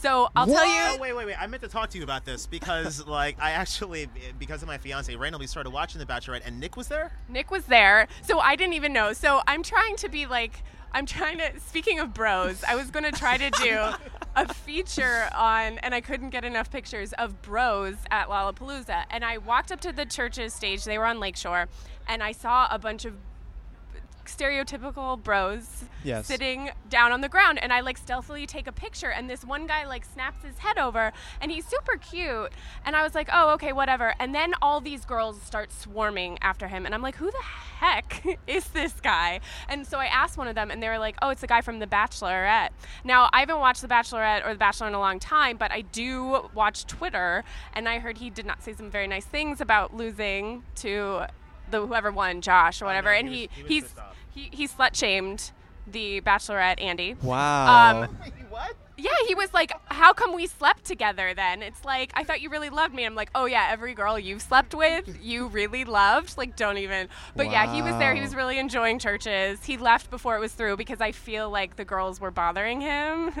So 0.00 0.30
I'll 0.34 0.46
tell 0.46 0.64
you. 0.66 0.80
Oh 0.82 0.98
wait, 0.98 1.14
wait, 1.14 1.26
wait! 1.26 1.36
I 1.38 1.46
meant 1.46 1.62
to 1.62 1.68
talk 1.68 1.90
to 1.90 1.98
you 1.98 2.04
about 2.04 2.24
this 2.24 2.46
because, 2.46 3.06
like, 3.06 3.36
I 3.38 3.50
actually, 3.50 4.08
because 4.38 4.62
of 4.62 4.68
my 4.68 4.78
fiance, 4.78 5.14
randomly 5.14 5.46
started 5.46 5.70
watching 5.70 5.98
The 5.98 6.06
Bachelorette, 6.06 6.40
and 6.46 6.58
Nick 6.58 6.74
was 6.74 6.88
there. 6.88 7.12
Nick 7.28 7.50
was 7.50 7.64
there, 7.66 8.08
so 8.22 8.38
I 8.38 8.56
didn't 8.56 8.72
even 8.72 8.94
know. 8.94 9.12
So 9.12 9.42
I'm 9.46 9.62
trying 9.62 9.96
to 9.96 10.08
be 10.08 10.24
like, 10.24 10.62
I'm 10.92 11.04
trying 11.04 11.36
to. 11.38 11.60
Speaking 11.60 12.00
of 12.00 12.14
bros, 12.14 12.64
I 12.64 12.76
was 12.76 12.90
going 12.90 13.04
to 13.04 13.12
try 13.12 13.36
to 13.36 13.50
do 13.50 13.78
a 14.36 14.54
feature 14.54 15.28
on, 15.34 15.76
and 15.78 15.94
I 15.94 16.00
couldn't 16.00 16.30
get 16.30 16.46
enough 16.46 16.70
pictures 16.70 17.12
of 17.14 17.42
bros 17.42 17.96
at 18.10 18.28
Lollapalooza. 18.28 19.04
And 19.10 19.22
I 19.22 19.36
walked 19.36 19.70
up 19.70 19.82
to 19.82 19.92
the 19.92 20.06
CHVRCHES 20.06 20.52
stage. 20.52 20.84
They 20.84 20.96
were 20.96 21.06
on 21.06 21.20
Lakeshore, 21.20 21.68
and 22.08 22.22
I 22.22 22.32
saw 22.32 22.68
a 22.70 22.78
bunch 22.78 23.04
of 23.04 23.16
stereotypical 24.36 25.22
bros 25.22 25.84
Yes. 26.02 26.26
sitting 26.26 26.70
down 26.88 27.12
on 27.12 27.20
the 27.20 27.28
ground 27.28 27.58
and 27.62 27.72
I 27.74 27.80
like 27.80 27.98
stealthily 27.98 28.46
take 28.46 28.66
a 28.66 28.72
picture 28.72 29.10
and 29.10 29.28
this 29.28 29.44
one 29.44 29.66
guy 29.66 29.84
like 29.86 30.04
snaps 30.04 30.42
his 30.44 30.56
head 30.58 30.78
over 30.78 31.12
and 31.42 31.52
he's 31.52 31.66
super 31.66 31.96
cute 31.98 32.52
and 32.86 32.96
I 32.96 33.02
was 33.02 33.14
like 33.14 33.28
oh 33.32 33.50
okay 33.54 33.72
whatever 33.74 34.14
and 34.18 34.34
then 34.34 34.54
all 34.62 34.80
these 34.80 35.04
girls 35.04 35.42
start 35.42 35.70
swarming 35.72 36.38
after 36.40 36.68
him 36.68 36.86
and 36.86 36.94
I'm 36.94 37.02
like 37.02 37.16
who 37.16 37.30
the 37.30 37.42
heck 37.42 38.24
is 38.46 38.66
this 38.68 38.94
guy 39.00 39.40
and 39.68 39.86
so 39.86 39.98
I 39.98 40.06
asked 40.06 40.38
one 40.38 40.48
of 40.48 40.54
them 40.54 40.70
and 40.70 40.82
they 40.82 40.88
were 40.88 40.98
like 40.98 41.16
oh 41.20 41.28
it's 41.28 41.42
the 41.42 41.46
guy 41.46 41.60
from 41.60 41.78
The 41.78 41.86
Bachelorette 41.86 42.70
now 43.04 43.28
I 43.32 43.40
haven't 43.40 43.58
watched 43.58 43.82
The 43.82 43.88
Bachelorette 43.88 44.46
or 44.46 44.52
The 44.54 44.58
Bachelor 44.58 44.88
in 44.88 44.94
a 44.94 45.00
long 45.00 45.18
time 45.18 45.58
but 45.58 45.70
I 45.70 45.82
do 45.82 46.48
watch 46.54 46.86
Twitter 46.86 47.44
and 47.74 47.88
I 47.88 47.98
heard 47.98 48.16
he 48.18 48.30
did 48.30 48.46
not 48.46 48.62
say 48.62 48.72
some 48.72 48.90
very 48.90 49.06
nice 49.06 49.26
things 49.26 49.60
about 49.60 49.94
losing 49.94 50.62
to 50.76 51.26
the 51.70 51.86
whoever 51.86 52.10
won 52.10 52.40
Josh 52.40 52.80
or 52.82 52.86
oh, 52.86 52.88
whatever 52.88 53.10
no, 53.12 53.18
and 53.18 53.28
he 53.28 53.34
he 53.34 53.46
was- 53.46 53.50
he 53.54 53.62
was 53.62 53.68
he's 53.68 53.82
pissed 53.84 53.98
off. 53.98 54.16
He, 54.40 54.56
he 54.56 54.68
slut 54.68 54.94
shamed 54.94 55.52
the 55.86 56.20
bachelorette 56.22 56.80
Andi. 56.80 57.22
Wow. 57.22 58.02
Um, 58.02 58.08
what? 58.50 58.74
Yeah, 58.96 59.10
he 59.26 59.34
was 59.34 59.52
like, 59.54 59.72
"How 59.86 60.12
come 60.12 60.34
we 60.34 60.46
slept 60.46 60.84
together 60.84 61.32
then?" 61.34 61.62
It's 61.62 61.84
like, 61.84 62.12
"I 62.14 62.22
thought 62.22 62.42
you 62.42 62.50
really 62.50 62.68
loved 62.68 62.94
me." 62.94 63.04
I'm 63.04 63.14
like, 63.14 63.30
"Oh 63.34 63.46
yeah, 63.46 63.68
every 63.70 63.94
girl 63.94 64.18
you've 64.18 64.42
slept 64.42 64.74
with, 64.74 65.18
you 65.22 65.46
really 65.48 65.84
loved." 65.84 66.36
Like, 66.36 66.54
don't 66.54 66.76
even. 66.76 67.08
But 67.34 67.50
yeah, 67.50 67.72
he 67.74 67.80
was 67.80 67.96
there. 67.96 68.14
He 68.14 68.20
was 68.20 68.34
really 68.34 68.58
enjoying 68.58 68.98
CHVRCHES. 68.98 69.64
He 69.64 69.78
left 69.78 70.10
before 70.10 70.36
it 70.36 70.40
was 70.40 70.52
through 70.52 70.76
because 70.76 71.00
I 71.00 71.12
feel 71.12 71.48
like 71.48 71.76
the 71.76 71.84
girls 71.84 72.20
were 72.20 72.30
bothering 72.30 72.82
him. 72.82 73.32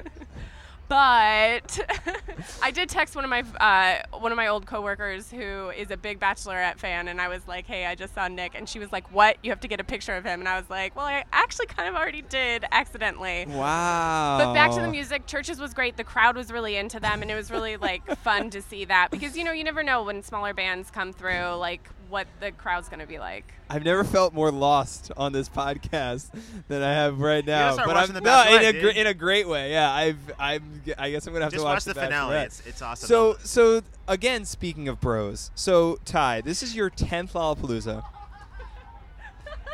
But 0.90 1.78
I 2.62 2.72
did 2.72 2.88
text 2.88 3.14
one 3.14 3.22
of 3.22 3.30
my 3.30 3.44
uh, 3.60 4.18
one 4.18 4.32
of 4.32 4.36
my 4.36 4.48
old 4.48 4.66
coworkers 4.66 5.30
who 5.30 5.70
is 5.70 5.92
a 5.92 5.96
big 5.96 6.18
Bachelorette 6.18 6.78
fan, 6.78 7.06
and 7.06 7.20
I 7.20 7.28
was 7.28 7.46
like, 7.46 7.64
"Hey, 7.64 7.86
I 7.86 7.94
just 7.94 8.12
saw 8.12 8.26
Nick," 8.26 8.56
and 8.56 8.68
she 8.68 8.80
was 8.80 8.90
like, 8.90 9.08
"What? 9.12 9.36
You 9.44 9.52
have 9.52 9.60
to 9.60 9.68
get 9.68 9.78
a 9.78 9.84
picture 9.84 10.16
of 10.16 10.24
him?" 10.24 10.40
And 10.40 10.48
I 10.48 10.58
was 10.58 10.68
like, 10.68 10.96
"Well, 10.96 11.06
I 11.06 11.24
actually 11.32 11.66
kind 11.66 11.88
of 11.88 11.94
already 11.94 12.22
did 12.22 12.64
accidentally." 12.72 13.46
wow. 13.46 14.38
But 14.40 14.52
back 14.52 14.72
to 14.72 14.80
the 14.80 14.88
music, 14.88 15.28
CHVRCHES 15.28 15.60
was 15.60 15.74
great. 15.74 15.96
The 15.96 16.02
crowd 16.02 16.36
was 16.36 16.50
really 16.50 16.76
into 16.76 16.98
them, 16.98 17.22
and 17.22 17.30
it 17.30 17.36
was 17.36 17.52
really 17.52 17.76
like 17.76 18.04
fun 18.18 18.50
to 18.50 18.60
see 18.60 18.84
that 18.86 19.12
because 19.12 19.36
you 19.36 19.44
know 19.44 19.52
you 19.52 19.62
never 19.62 19.84
know 19.84 20.02
when 20.02 20.24
smaller 20.24 20.52
bands 20.52 20.90
come 20.90 21.12
through, 21.12 21.54
like 21.54 21.88
what 22.10 22.26
the 22.40 22.50
crowd's 22.52 22.88
gonna 22.88 23.06
be 23.06 23.18
like. 23.18 23.44
I've 23.70 23.84
never 23.84 24.02
felt 24.04 24.34
more 24.34 24.50
lost 24.50 25.12
on 25.16 25.32
this 25.32 25.48
podcast 25.48 26.28
than 26.68 26.82
I 26.82 26.92
have 26.92 27.20
right 27.20 27.46
now. 27.46 27.72
start 27.72 27.88
but 27.88 27.96
I'm 27.96 28.12
The 28.12 28.20
no, 28.20 28.44
in 28.56 28.64
a 28.76 28.80
gr- 28.80 28.88
in 28.88 29.06
a 29.06 29.14
great 29.14 29.48
way. 29.48 29.70
Yeah, 29.70 29.90
I've 29.90 30.18
I'm 30.38 30.82
I 30.98 31.10
guess 31.10 31.26
I'm 31.26 31.32
gonna 31.32 31.44
have 31.46 31.52
Just 31.52 31.62
to 31.62 31.64
watch, 31.64 31.74
watch 31.76 31.84
the 31.84 31.94
finale. 31.94 32.36
It's 32.38 32.66
it's 32.66 32.82
awesome. 32.82 33.06
So 33.06 33.36
so 33.44 33.80
again, 34.08 34.44
speaking 34.44 34.88
of 34.88 35.00
bros, 35.00 35.50
so 35.54 35.98
Ty, 36.04 36.40
this 36.42 36.62
is 36.62 36.74
your 36.74 36.90
tenth 36.90 37.32
Lollapalooza. 37.34 38.02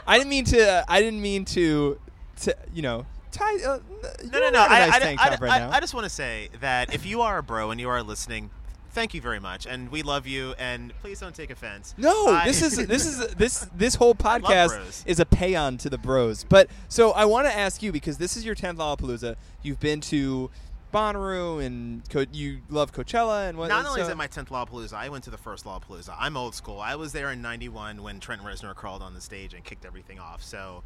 I 0.07 0.19
didn't 0.19 0.31
mean 0.31 0.45
to. 0.47 0.85
I 0.89 1.01
didn't 1.01 1.21
mean 1.23 1.45
to. 1.47 1.99
To 2.43 2.55
you 2.75 2.83
know, 2.83 3.07
Ty. 3.33 3.57
Uh, 3.65 3.79
no, 4.25 4.41
no, 4.41 4.51
no. 4.51 4.61
I, 4.61 4.65
I, 4.65 4.87
nice 4.87 4.95
I, 4.95 4.99
tank 4.99 5.21
I, 5.21 5.37
right 5.37 5.63
I- 5.63 5.77
I 5.77 5.81
just 5.81 5.95
want 5.95 6.05
to 6.05 6.11
say 6.11 6.51
that 6.61 6.95
if 6.95 7.07
you 7.07 7.23
are 7.23 7.39
a 7.39 7.43
bro 7.43 7.71
and 7.71 7.81
you 7.81 7.89
are 7.89 8.03
listening, 8.03 8.51
thank 8.97 9.13
you 9.15 9.21
very 9.21 9.39
much, 9.39 9.67
and 9.67 9.91
we 9.93 10.03
love 10.03 10.27
you. 10.27 10.55
And 10.59 10.93
please 11.03 11.21
don't 11.21 11.35
take 11.35 11.51
offense. 11.51 11.95
No, 11.99 12.29
I- 12.29 12.47
this 12.47 12.63
is 12.63 12.85
this 12.89 13.07
is 13.07 13.35
this 13.37 13.69
this 13.77 13.95
whole 13.95 14.15
podcast 14.15 15.05
is 15.07 15.21
a 15.21 15.25
payon 15.27 15.79
to 15.81 15.91
the 15.91 15.99
bros. 15.99 16.43
But 16.43 16.69
so 16.89 17.13
I 17.13 17.27
want 17.27 17.47
to 17.47 17.57
ask 17.57 17.83
you 17.83 17.93
because 17.93 18.19
this 18.19 18.37
is 18.37 18.45
your 18.45 18.55
tenth 18.57 18.79
Lollapalooza. 18.79 19.37
You've 19.63 19.79
been 19.79 20.01
to 20.03 20.51
Bonnaroo 20.93 21.63
and 21.65 22.09
Co- 22.09 22.25
you 22.33 22.61
love 22.71 22.93
Coachella 22.93 23.49
and 23.49 23.59
what? 23.59 23.69
Not 23.69 23.85
only 23.87 24.01
is 24.01 24.09
it 24.09 24.17
my 24.17 24.29
10th 24.29 24.49
Lollapalooza, 24.49 24.95
I 24.95 25.11
went 25.11 25.25
to 25.25 25.31
the 25.31 25.37
first 25.37 25.67
Lollapalooza. 25.67 26.17
I'm 26.19 26.37
old 26.37 26.55
school. 26.55 26.81
I 26.81 26.95
was 26.95 27.13
there 27.13 27.31
in 27.31 27.43
91 27.43 28.03
when 28.03 28.19
Trent 28.19 28.43
Reznor 28.43 28.75
crawled 28.75 29.03
on 29.03 29.13
the 29.13 29.21
stage 29.21 29.53
and 29.53 29.63
kicked 29.63 29.85
everything 29.85 30.19
off. 30.19 30.43
So, 30.43 30.83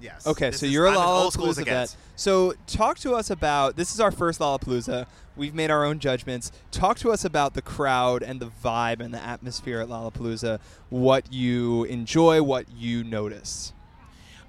yes. 0.00 0.26
Okay, 0.26 0.50
this 0.50 0.60
so 0.60 0.66
is- 0.66 0.72
you're 0.72 0.86
a 0.86 0.90
I'm 0.90 0.96
as 0.96 1.02
old 1.02 1.32
school 1.32 1.48
as 1.48 1.56
Lollapalooza 1.56 1.60
it 1.62 1.64
vet. 1.64 1.72
gets. 1.88 1.96
So 2.16 2.54
talk 2.66 2.98
to 3.00 3.14
us 3.14 3.30
about 3.30 3.76
this 3.76 3.92
is 3.94 4.00
our 4.00 4.10
first 4.10 4.40
Lollapalooza. 4.40 5.06
We've 5.36 5.54
made 5.54 5.70
our 5.70 5.84
own 5.84 5.98
judgments. 6.00 6.52
Talk 6.70 6.98
to 6.98 7.10
us 7.10 7.24
about 7.24 7.54
the 7.54 7.62
crowd 7.62 8.22
and 8.22 8.40
the 8.40 8.50
vibe 8.62 9.00
and 9.00 9.14
the 9.14 9.22
atmosphere 9.22 9.80
at 9.80 9.88
Lollapalooza. 9.88 10.60
What 10.90 11.32
you 11.32 11.84
enjoy, 11.84 12.42
what 12.42 12.66
you 12.70 13.02
notice. 13.04 13.72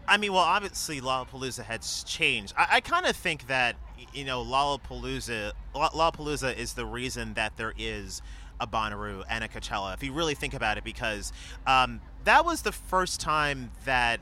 I 0.08 0.18
mean, 0.18 0.34
well, 0.34 0.42
obviously 0.42 1.00
Lollapalooza 1.00 1.64
has 1.64 2.04
changed. 2.06 2.54
I, 2.58 2.68
I 2.74 2.82
kind 2.82 3.06
of 3.06 3.16
think 3.16 3.48
that 3.48 3.76
y- 3.98 4.06
you 4.14 4.26
know 4.26 4.44
Lollapalooza, 4.44 5.54
Lo- 5.74 5.90
Lollapalooza 5.94 6.58
is 6.58 6.74
the 6.74 6.86
reason 6.86 7.36
that 7.36 7.56
there 7.56 7.74
is 7.78 8.22
a 8.60 8.68
Bonnaroo 8.68 9.24
and 9.30 9.44
a 9.44 9.48
Coachella. 9.48 9.94
If 9.94 10.04
you 10.04 10.12
really 10.12 10.36
think 10.36 10.54
about 10.54 10.78
it, 10.78 10.84
because 10.84 11.32
um, 11.66 12.02
that 12.26 12.44
was 12.46 12.64
the 12.64 12.72
first 12.72 13.22
time 13.22 13.72
that 13.86 14.20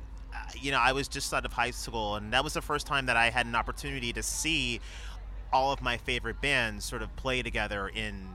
you 0.60 0.72
know 0.72 0.80
I 0.80 0.94
was 0.94 1.08
just 1.08 1.34
out 1.34 1.46
of 1.46 1.54
high 1.54 1.72
school, 1.72 2.16
and 2.16 2.34
that 2.34 2.44
was 2.44 2.54
the 2.54 2.62
first 2.62 2.88
time 2.88 3.06
that 3.08 3.18
I 3.18 3.30
had 3.30 3.46
an 3.46 3.56
opportunity 3.56 4.14
to 4.14 4.24
see 4.24 4.80
all 5.52 5.72
of 5.72 5.82
my 5.82 5.98
favorite 5.98 6.42
bands 6.42 6.86
sort 6.86 7.02
of 7.02 7.16
play 7.16 7.42
together 7.42 7.88
in 7.88 8.28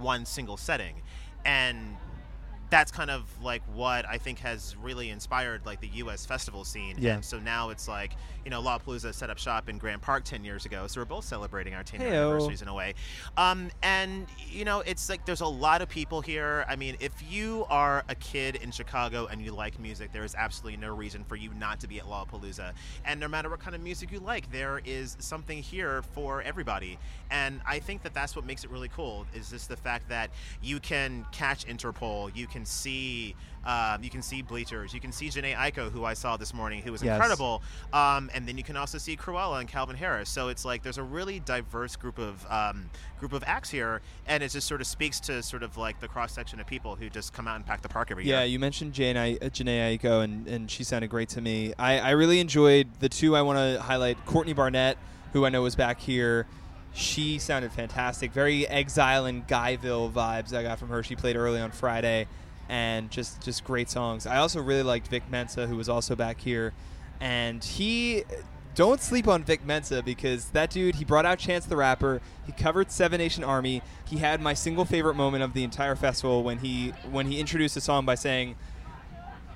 one 0.00 0.24
single 0.24 0.56
setting, 0.56 1.02
and 1.44 1.96
that's 2.72 2.90
kind 2.90 3.10
of 3.10 3.24
like 3.42 3.60
what 3.74 4.08
I 4.08 4.16
think 4.16 4.38
has 4.38 4.74
really 4.82 5.10
inspired 5.10 5.66
like 5.66 5.82
the 5.82 5.88
U.S. 5.88 6.24
festival 6.24 6.64
scene. 6.64 6.96
Yeah. 6.98 7.16
And 7.16 7.24
so 7.24 7.38
now 7.38 7.68
it's 7.68 7.86
like 7.86 8.12
you 8.46 8.50
know 8.50 8.62
Lollapalooza 8.62 9.12
set 9.12 9.28
up 9.28 9.36
shop 9.36 9.68
in 9.68 9.76
Grant 9.76 10.00
Park 10.00 10.24
ten 10.24 10.42
years 10.42 10.64
ago, 10.64 10.86
so 10.86 11.02
we're 11.02 11.04
both 11.04 11.26
celebrating 11.26 11.74
our 11.74 11.82
ten 11.82 12.00
year 12.00 12.14
anniversaries 12.14 12.62
in 12.62 12.68
a 12.68 12.74
way. 12.74 12.94
Um, 13.36 13.70
and 13.82 14.26
you 14.48 14.64
know 14.64 14.80
it's 14.80 15.10
like 15.10 15.26
there's 15.26 15.42
a 15.42 15.46
lot 15.46 15.82
of 15.82 15.90
people 15.90 16.22
here. 16.22 16.64
I 16.66 16.76
mean, 16.76 16.96
if 16.98 17.12
you 17.30 17.66
are 17.68 18.04
a 18.08 18.14
kid 18.14 18.56
in 18.56 18.70
Chicago 18.70 19.26
and 19.26 19.42
you 19.42 19.52
like 19.52 19.78
music, 19.78 20.10
there 20.10 20.24
is 20.24 20.34
absolutely 20.34 20.78
no 20.78 20.94
reason 20.94 21.24
for 21.24 21.36
you 21.36 21.50
not 21.52 21.78
to 21.80 21.86
be 21.86 21.98
at 21.98 22.06
Lollapalooza. 22.06 22.72
And 23.04 23.20
no 23.20 23.28
matter 23.28 23.50
what 23.50 23.60
kind 23.60 23.76
of 23.76 23.82
music 23.82 24.10
you 24.10 24.20
like, 24.20 24.50
there 24.50 24.80
is 24.86 25.18
something 25.20 25.62
here 25.62 26.00
for 26.14 26.40
everybody. 26.40 26.98
And 27.30 27.60
I 27.66 27.80
think 27.80 28.02
that 28.02 28.14
that's 28.14 28.34
what 28.34 28.46
makes 28.46 28.64
it 28.64 28.70
really 28.70 28.88
cool. 28.88 29.26
Is 29.34 29.50
just 29.50 29.68
the 29.68 29.76
fact 29.76 30.08
that 30.08 30.30
you 30.62 30.80
can 30.80 31.26
catch 31.32 31.66
Interpol, 31.66 32.34
you 32.34 32.46
can 32.46 32.61
see. 32.66 33.34
Um, 33.64 34.02
you 34.02 34.10
can 34.10 34.22
see 34.22 34.42
Bleachers. 34.42 34.92
You 34.92 34.98
can 34.98 35.12
see 35.12 35.28
Jhené 35.28 35.54
Aiko, 35.54 35.88
who 35.92 36.04
I 36.04 36.14
saw 36.14 36.36
this 36.36 36.52
morning, 36.52 36.82
who 36.82 36.90
was 36.90 37.00
Yes. 37.00 37.14
incredible. 37.14 37.62
Um, 37.92 38.28
and 38.34 38.46
then 38.48 38.58
you 38.58 38.64
can 38.64 38.76
also 38.76 38.98
see 38.98 39.16
Krewella 39.16 39.60
and 39.60 39.68
Calvin 39.68 39.94
Harris. 39.94 40.28
So 40.28 40.48
it's 40.48 40.64
like 40.64 40.82
there's 40.82 40.98
a 40.98 41.02
really 41.04 41.38
diverse 41.38 41.94
group 41.94 42.18
of 42.18 42.44
um, 42.50 42.90
group 43.20 43.32
of 43.32 43.44
acts 43.46 43.70
here, 43.70 44.02
and 44.26 44.42
it 44.42 44.50
just 44.50 44.66
sort 44.66 44.80
of 44.80 44.88
speaks 44.88 45.20
to 45.20 45.44
sort 45.44 45.62
of 45.62 45.76
like 45.76 46.00
the 46.00 46.08
cross 46.08 46.32
section 46.32 46.58
of 46.58 46.66
people 46.66 46.96
who 46.96 47.08
just 47.08 47.32
come 47.32 47.46
out 47.46 47.54
and 47.54 47.64
pack 47.64 47.82
the 47.82 47.88
park 47.88 48.10
every 48.10 48.24
Yeah, 48.24 48.30
year. 48.30 48.38
Yeah, 48.40 48.44
you 48.46 48.58
mentioned 48.58 48.94
Jane 48.94 49.16
I- 49.16 49.34
uh, 49.36 49.44
Jhené 49.48 49.96
Aiko, 49.96 50.24
and, 50.24 50.48
and 50.48 50.68
she 50.68 50.82
sounded 50.82 51.08
great 51.08 51.28
to 51.30 51.40
me. 51.40 51.72
I, 51.78 52.00
I 52.00 52.10
really 52.10 52.40
enjoyed 52.40 52.88
the 52.98 53.08
two 53.08 53.36
I 53.36 53.42
want 53.42 53.58
to 53.58 53.80
highlight. 53.80 54.24
Courtney 54.26 54.54
Barnett, 54.54 54.98
who 55.34 55.46
I 55.46 55.50
know 55.50 55.62
was 55.62 55.76
back 55.76 56.00
here, 56.00 56.48
she 56.94 57.38
sounded 57.38 57.70
fantastic. 57.72 58.32
Very 58.32 58.66
Exile 58.66 59.24
in 59.26 59.44
Guyville 59.44 60.12
vibes 60.12 60.52
I 60.52 60.64
got 60.64 60.80
from 60.80 60.88
her. 60.88 61.04
She 61.04 61.14
played 61.14 61.36
early 61.36 61.60
on 61.60 61.70
Friday, 61.70 62.26
and 62.72 63.10
just 63.10 63.42
just 63.42 63.64
great 63.64 63.90
songs. 63.90 64.26
I 64.26 64.38
also 64.38 64.60
really 64.62 64.82
liked 64.82 65.08
Vic 65.08 65.24
Mensa, 65.30 65.66
who 65.66 65.76
was 65.76 65.90
also 65.90 66.16
back 66.16 66.40
here, 66.40 66.72
and 67.20 67.62
he. 67.62 68.24
Don't 68.74 69.02
sleep 69.02 69.28
on 69.28 69.44
Vic 69.44 69.66
Mensa 69.66 70.02
because 70.02 70.46
that 70.52 70.70
dude, 70.70 70.94
he 70.94 71.04
brought 71.04 71.26
out 71.26 71.38
Chance 71.38 71.66
the 71.66 71.76
Rapper. 71.76 72.22
He 72.46 72.52
covered 72.52 72.90
Seven 72.90 73.18
Nation 73.18 73.44
Army. 73.44 73.82
He 74.08 74.16
had 74.16 74.40
my 74.40 74.54
single 74.54 74.86
favorite 74.86 75.14
moment 75.14 75.44
of 75.44 75.52
the 75.52 75.62
entire 75.62 75.94
festival 75.94 76.42
when 76.42 76.60
he 76.60 76.94
when 77.10 77.26
he 77.26 77.38
introduced 77.38 77.74
the 77.74 77.82
song 77.82 78.06
by 78.06 78.14
saying, 78.14 78.56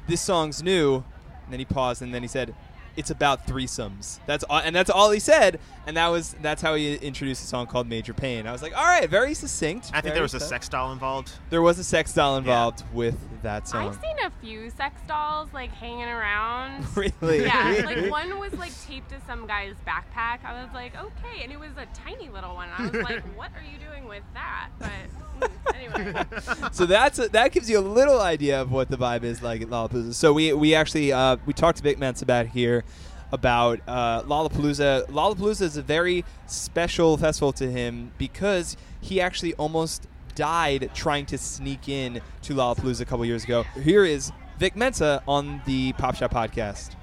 "This 0.06 0.20
song's 0.20 0.62
new," 0.62 0.96
and 0.96 1.50
then 1.50 1.58
he 1.58 1.64
paused 1.64 2.02
and 2.02 2.12
then 2.12 2.20
he 2.20 2.28
said, 2.28 2.54
"It's 2.96 3.10
about 3.10 3.46
threesomes." 3.46 4.20
That's 4.26 4.44
all, 4.44 4.58
and 4.58 4.74
that's 4.74 4.90
all 4.90 5.10
he 5.10 5.20
said, 5.20 5.60
and 5.86 5.96
that 5.96 6.08
was 6.08 6.34
that's 6.42 6.62
how 6.62 6.74
he 6.74 6.94
introduced 6.96 7.44
a 7.44 7.46
song 7.46 7.66
called 7.66 7.88
"Major 7.88 8.14
Pain." 8.14 8.46
I 8.46 8.52
was 8.52 8.62
like, 8.62 8.76
"All 8.76 8.84
right, 8.84 9.08
very 9.08 9.34
succinct." 9.34 9.90
I 9.92 10.00
think 10.00 10.14
there 10.14 10.22
was 10.22 10.34
a 10.34 10.40
sex 10.40 10.68
doll 10.68 10.92
involved. 10.92 11.32
There 11.50 11.62
was 11.62 11.78
a 11.78 11.84
sex 11.84 12.12
doll 12.14 12.36
involved 12.36 12.82
with 12.92 13.16
that 13.42 13.68
song. 13.68 13.88
I've 13.88 14.00
seen 14.00 14.16
a 14.24 14.30
few 14.42 14.70
sex 14.70 15.00
dolls 15.06 15.48
like 15.52 15.70
hanging 15.72 16.04
around. 16.04 16.84
really? 16.96 17.44
Yeah, 17.44 17.82
like 17.84 18.10
one 18.10 18.38
was 18.38 18.52
like 18.54 18.72
taped 18.86 19.10
to 19.10 19.20
some 19.26 19.46
guy's 19.46 19.74
backpack. 19.86 20.44
I 20.44 20.62
was 20.62 20.72
like, 20.74 20.94
okay, 20.96 21.42
and 21.42 21.52
it 21.52 21.58
was 21.58 21.70
a 21.76 21.86
tiny 21.94 22.28
little 22.28 22.54
one. 22.54 22.68
I 22.76 22.82
was 22.82 23.02
like, 23.02 23.22
what 23.36 23.50
are 23.54 23.62
you 23.62 23.78
doing 23.78 24.06
with 24.06 24.24
that? 24.34 24.68
But 24.78 25.48
mm, 25.48 25.74
anyway, 25.74 26.24
so 26.72 26.86
that's 26.86 27.18
a, 27.18 27.28
that 27.30 27.52
gives 27.52 27.70
you 27.70 27.78
a 27.78 27.80
little 27.80 28.20
idea 28.20 28.60
of 28.60 28.72
what 28.72 28.90
the 28.90 28.96
vibe 28.96 29.22
is 29.22 29.42
like 29.42 29.62
at 29.62 29.68
Lollapalooza. 29.68 30.14
So 30.14 30.32
we 30.32 30.52
we 30.52 30.74
actually 30.74 31.12
uh, 31.12 31.36
we 31.46 31.52
talked 31.52 31.78
to 31.78 31.82
Vic 31.82 31.98
Mensa 31.98 32.24
about 32.24 32.46
here 32.46 32.84
about 33.32 33.80
uh, 33.86 34.22
Lollapalooza. 34.22 35.08
Lollapalooza 35.08 35.62
is 35.62 35.76
a 35.76 35.82
very 35.82 36.24
special 36.46 37.16
festival 37.16 37.52
to 37.54 37.70
him 37.70 38.12
because 38.18 38.76
he 39.00 39.20
actually 39.20 39.54
almost 39.54 40.06
died 40.34 40.90
trying 40.94 41.26
to 41.26 41.38
sneak 41.38 41.88
in 41.88 42.20
to 42.42 42.54
Lollapalooza 42.54 43.00
a 43.00 43.04
couple 43.04 43.24
years 43.24 43.44
ago. 43.44 43.64
Here 43.82 44.04
is 44.04 44.32
Vic 44.58 44.76
Mensa 44.76 45.22
on 45.26 45.60
the 45.66 45.92
Pop 45.94 46.14
Shop 46.14 46.32
podcast. 46.32 46.94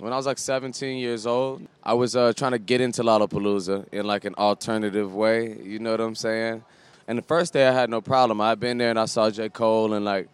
When 0.00 0.12
I 0.12 0.16
was 0.16 0.26
like 0.26 0.38
17 0.38 0.98
years 0.98 1.26
old, 1.26 1.66
I 1.82 1.94
was 1.94 2.16
uh, 2.16 2.32
trying 2.32 2.52
to 2.52 2.58
get 2.58 2.80
into 2.80 3.02
Lollapalooza 3.02 3.92
in 3.92 4.06
like 4.06 4.24
an 4.24 4.34
alternative 4.36 5.14
way. 5.14 5.56
You 5.62 5.78
know 5.78 5.92
what 5.92 6.00
I'm 6.00 6.14
saying? 6.14 6.64
And 7.06 7.18
the 7.18 7.22
first 7.22 7.52
day 7.52 7.68
I 7.68 7.72
had 7.72 7.90
no 7.90 8.00
problem. 8.00 8.40
I'd 8.40 8.58
been 8.58 8.78
there 8.78 8.90
and 8.90 8.98
I 8.98 9.04
saw 9.04 9.30
J. 9.30 9.50
Cole 9.50 9.92
and 9.92 10.04
like, 10.04 10.28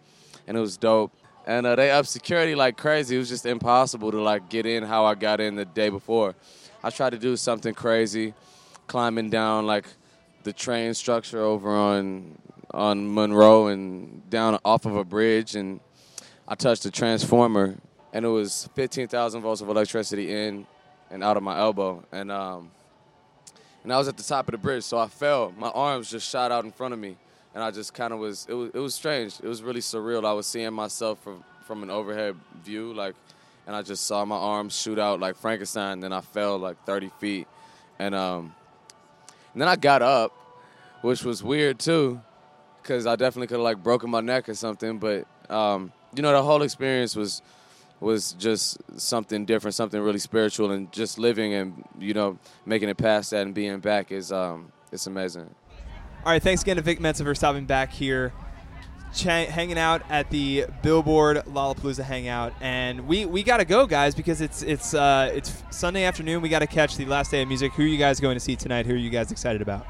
and 0.47 0.57
it 0.57 0.59
was 0.59 0.77
dope. 0.77 1.11
And 1.45 1.65
uh, 1.65 1.75
they 1.75 1.91
up 1.91 2.05
security 2.05 2.55
like 2.55 2.77
crazy. 2.77 3.15
It 3.15 3.19
was 3.19 3.29
just 3.29 3.45
impossible 3.45 4.11
to 4.11 4.21
like 4.21 4.49
get 4.49 4.65
in 4.65 4.83
how 4.83 5.05
I 5.05 5.15
got 5.15 5.39
in 5.39 5.55
the 5.55 5.65
day 5.65 5.89
before. 5.89 6.35
I 6.83 6.89
tried 6.89 7.11
to 7.11 7.17
do 7.17 7.35
something 7.35 7.73
crazy, 7.73 8.33
climbing 8.87 9.29
down 9.29 9.65
like 9.65 9.85
the 10.43 10.53
train 10.53 10.93
structure 10.93 11.41
over 11.41 11.69
on 11.69 12.37
on 12.73 13.13
Monroe 13.13 13.67
and 13.67 14.29
down 14.29 14.57
off 14.63 14.85
of 14.85 14.95
a 14.95 15.03
bridge 15.03 15.55
and 15.55 15.81
I 16.51 16.55
touched 16.55 16.85
a 16.85 16.91
transformer, 16.91 17.77
and 18.11 18.25
it 18.25 18.27
was 18.27 18.67
15,000 18.75 19.41
volts 19.41 19.61
of 19.61 19.69
electricity 19.69 20.33
in 20.33 20.67
and 21.09 21.23
out 21.23 21.37
of 21.37 21.43
my 21.43 21.57
elbow, 21.57 22.03
and 22.11 22.29
um, 22.29 22.71
and 23.83 23.93
I 23.93 23.97
was 23.97 24.09
at 24.09 24.17
the 24.17 24.23
top 24.23 24.49
of 24.49 24.51
the 24.51 24.57
bridge, 24.57 24.83
so 24.83 24.97
I 24.97 25.07
fell. 25.07 25.53
My 25.57 25.69
arms 25.69 26.11
just 26.11 26.29
shot 26.29 26.51
out 26.51 26.65
in 26.65 26.73
front 26.73 26.93
of 26.93 26.99
me, 26.99 27.15
and 27.53 27.63
I 27.63 27.71
just 27.71 27.93
kind 27.93 28.13
of 28.13 28.19
was. 28.19 28.47
It 28.49 28.53
was 28.53 28.71
it 28.73 28.79
was 28.79 28.95
strange. 28.95 29.39
It 29.41 29.47
was 29.47 29.61
really 29.61 29.81
surreal. 29.81 30.25
I 30.25 30.33
was 30.33 30.47
seeing 30.47 30.73
myself 30.73 31.19
from 31.23 31.43
from 31.65 31.83
an 31.83 31.89
overhead 31.89 32.35
view, 32.63 32.93
like, 32.93 33.15
and 33.67 33.75
I 33.75 33.81
just 33.81 34.05
saw 34.05 34.25
my 34.25 34.35
arms 34.35 34.77
shoot 34.77 34.99
out 34.99 35.19
like 35.19 35.35
Frankenstein. 35.35 35.99
Then 35.99 36.13
I 36.13 36.21
fell 36.21 36.57
like 36.57 36.83
30 36.85 37.11
feet, 37.19 37.47
and 37.99 38.15
um, 38.15 38.53
and 39.53 39.61
then 39.61 39.67
I 39.67 39.75
got 39.75 40.01
up, 40.01 40.31
which 41.01 41.23
was 41.23 41.43
weird 41.43 41.79
too 41.79 42.21
because 42.81 43.05
I 43.05 43.15
definitely 43.15 43.47
could 43.47 43.55
have 43.55 43.63
like 43.63 43.83
broken 43.83 44.09
my 44.09 44.21
neck 44.21 44.49
or 44.49 44.55
something. 44.55 44.97
But 44.97 45.25
um, 45.49 45.91
you 46.15 46.21
know, 46.21 46.31
the 46.31 46.43
whole 46.43 46.61
experience 46.61 47.15
was 47.15 47.41
was 47.99 48.33
just 48.33 48.77
something 48.99 49.45
different, 49.45 49.75
something 49.75 50.01
really 50.01 50.19
spiritual, 50.19 50.71
and 50.71 50.91
just 50.91 51.17
living 51.17 51.53
and 51.53 51.83
you 51.99 52.13
know 52.13 52.37
making 52.65 52.89
it 52.89 52.97
past 52.97 53.31
that 53.31 53.45
and 53.45 53.53
being 53.53 53.79
back 53.79 54.11
is 54.11 54.31
um, 54.31 54.71
it's 54.91 55.07
amazing. 55.07 55.49
All 56.23 56.31
right, 56.31 56.41
thanks 56.41 56.61
again 56.61 56.75
to 56.75 56.83
Vic 56.83 56.99
Mensa 56.99 57.23
for 57.23 57.33
stopping 57.33 57.65
back 57.65 57.91
here, 57.91 58.31
ch- 59.11 59.23
hanging 59.23 59.79
out 59.79 60.03
at 60.07 60.29
the 60.29 60.65
Billboard 60.83 61.37
Lollapalooza 61.47 62.03
Hangout, 62.03 62.53
and 62.61 63.07
we, 63.07 63.25
we 63.25 63.41
got 63.41 63.57
to 63.57 63.65
go, 63.65 63.87
guys, 63.87 64.13
because 64.13 64.39
it's 64.39 64.61
it's 64.61 64.93
uh, 64.93 65.31
it's 65.33 65.63
Sunday 65.71 66.03
afternoon. 66.03 66.43
We 66.43 66.49
got 66.49 66.59
to 66.59 66.67
catch 66.67 66.95
the 66.95 67.05
last 67.05 67.31
day 67.31 67.41
of 67.41 67.47
music. 67.47 67.73
Who 67.73 67.83
are 67.83 67.87
you 67.87 67.97
guys 67.97 68.19
going 68.19 68.35
to 68.35 68.39
see 68.39 68.55
tonight? 68.55 68.85
Who 68.85 68.93
are 68.93 68.97
you 68.97 69.09
guys 69.09 69.31
excited 69.31 69.63
about? 69.63 69.87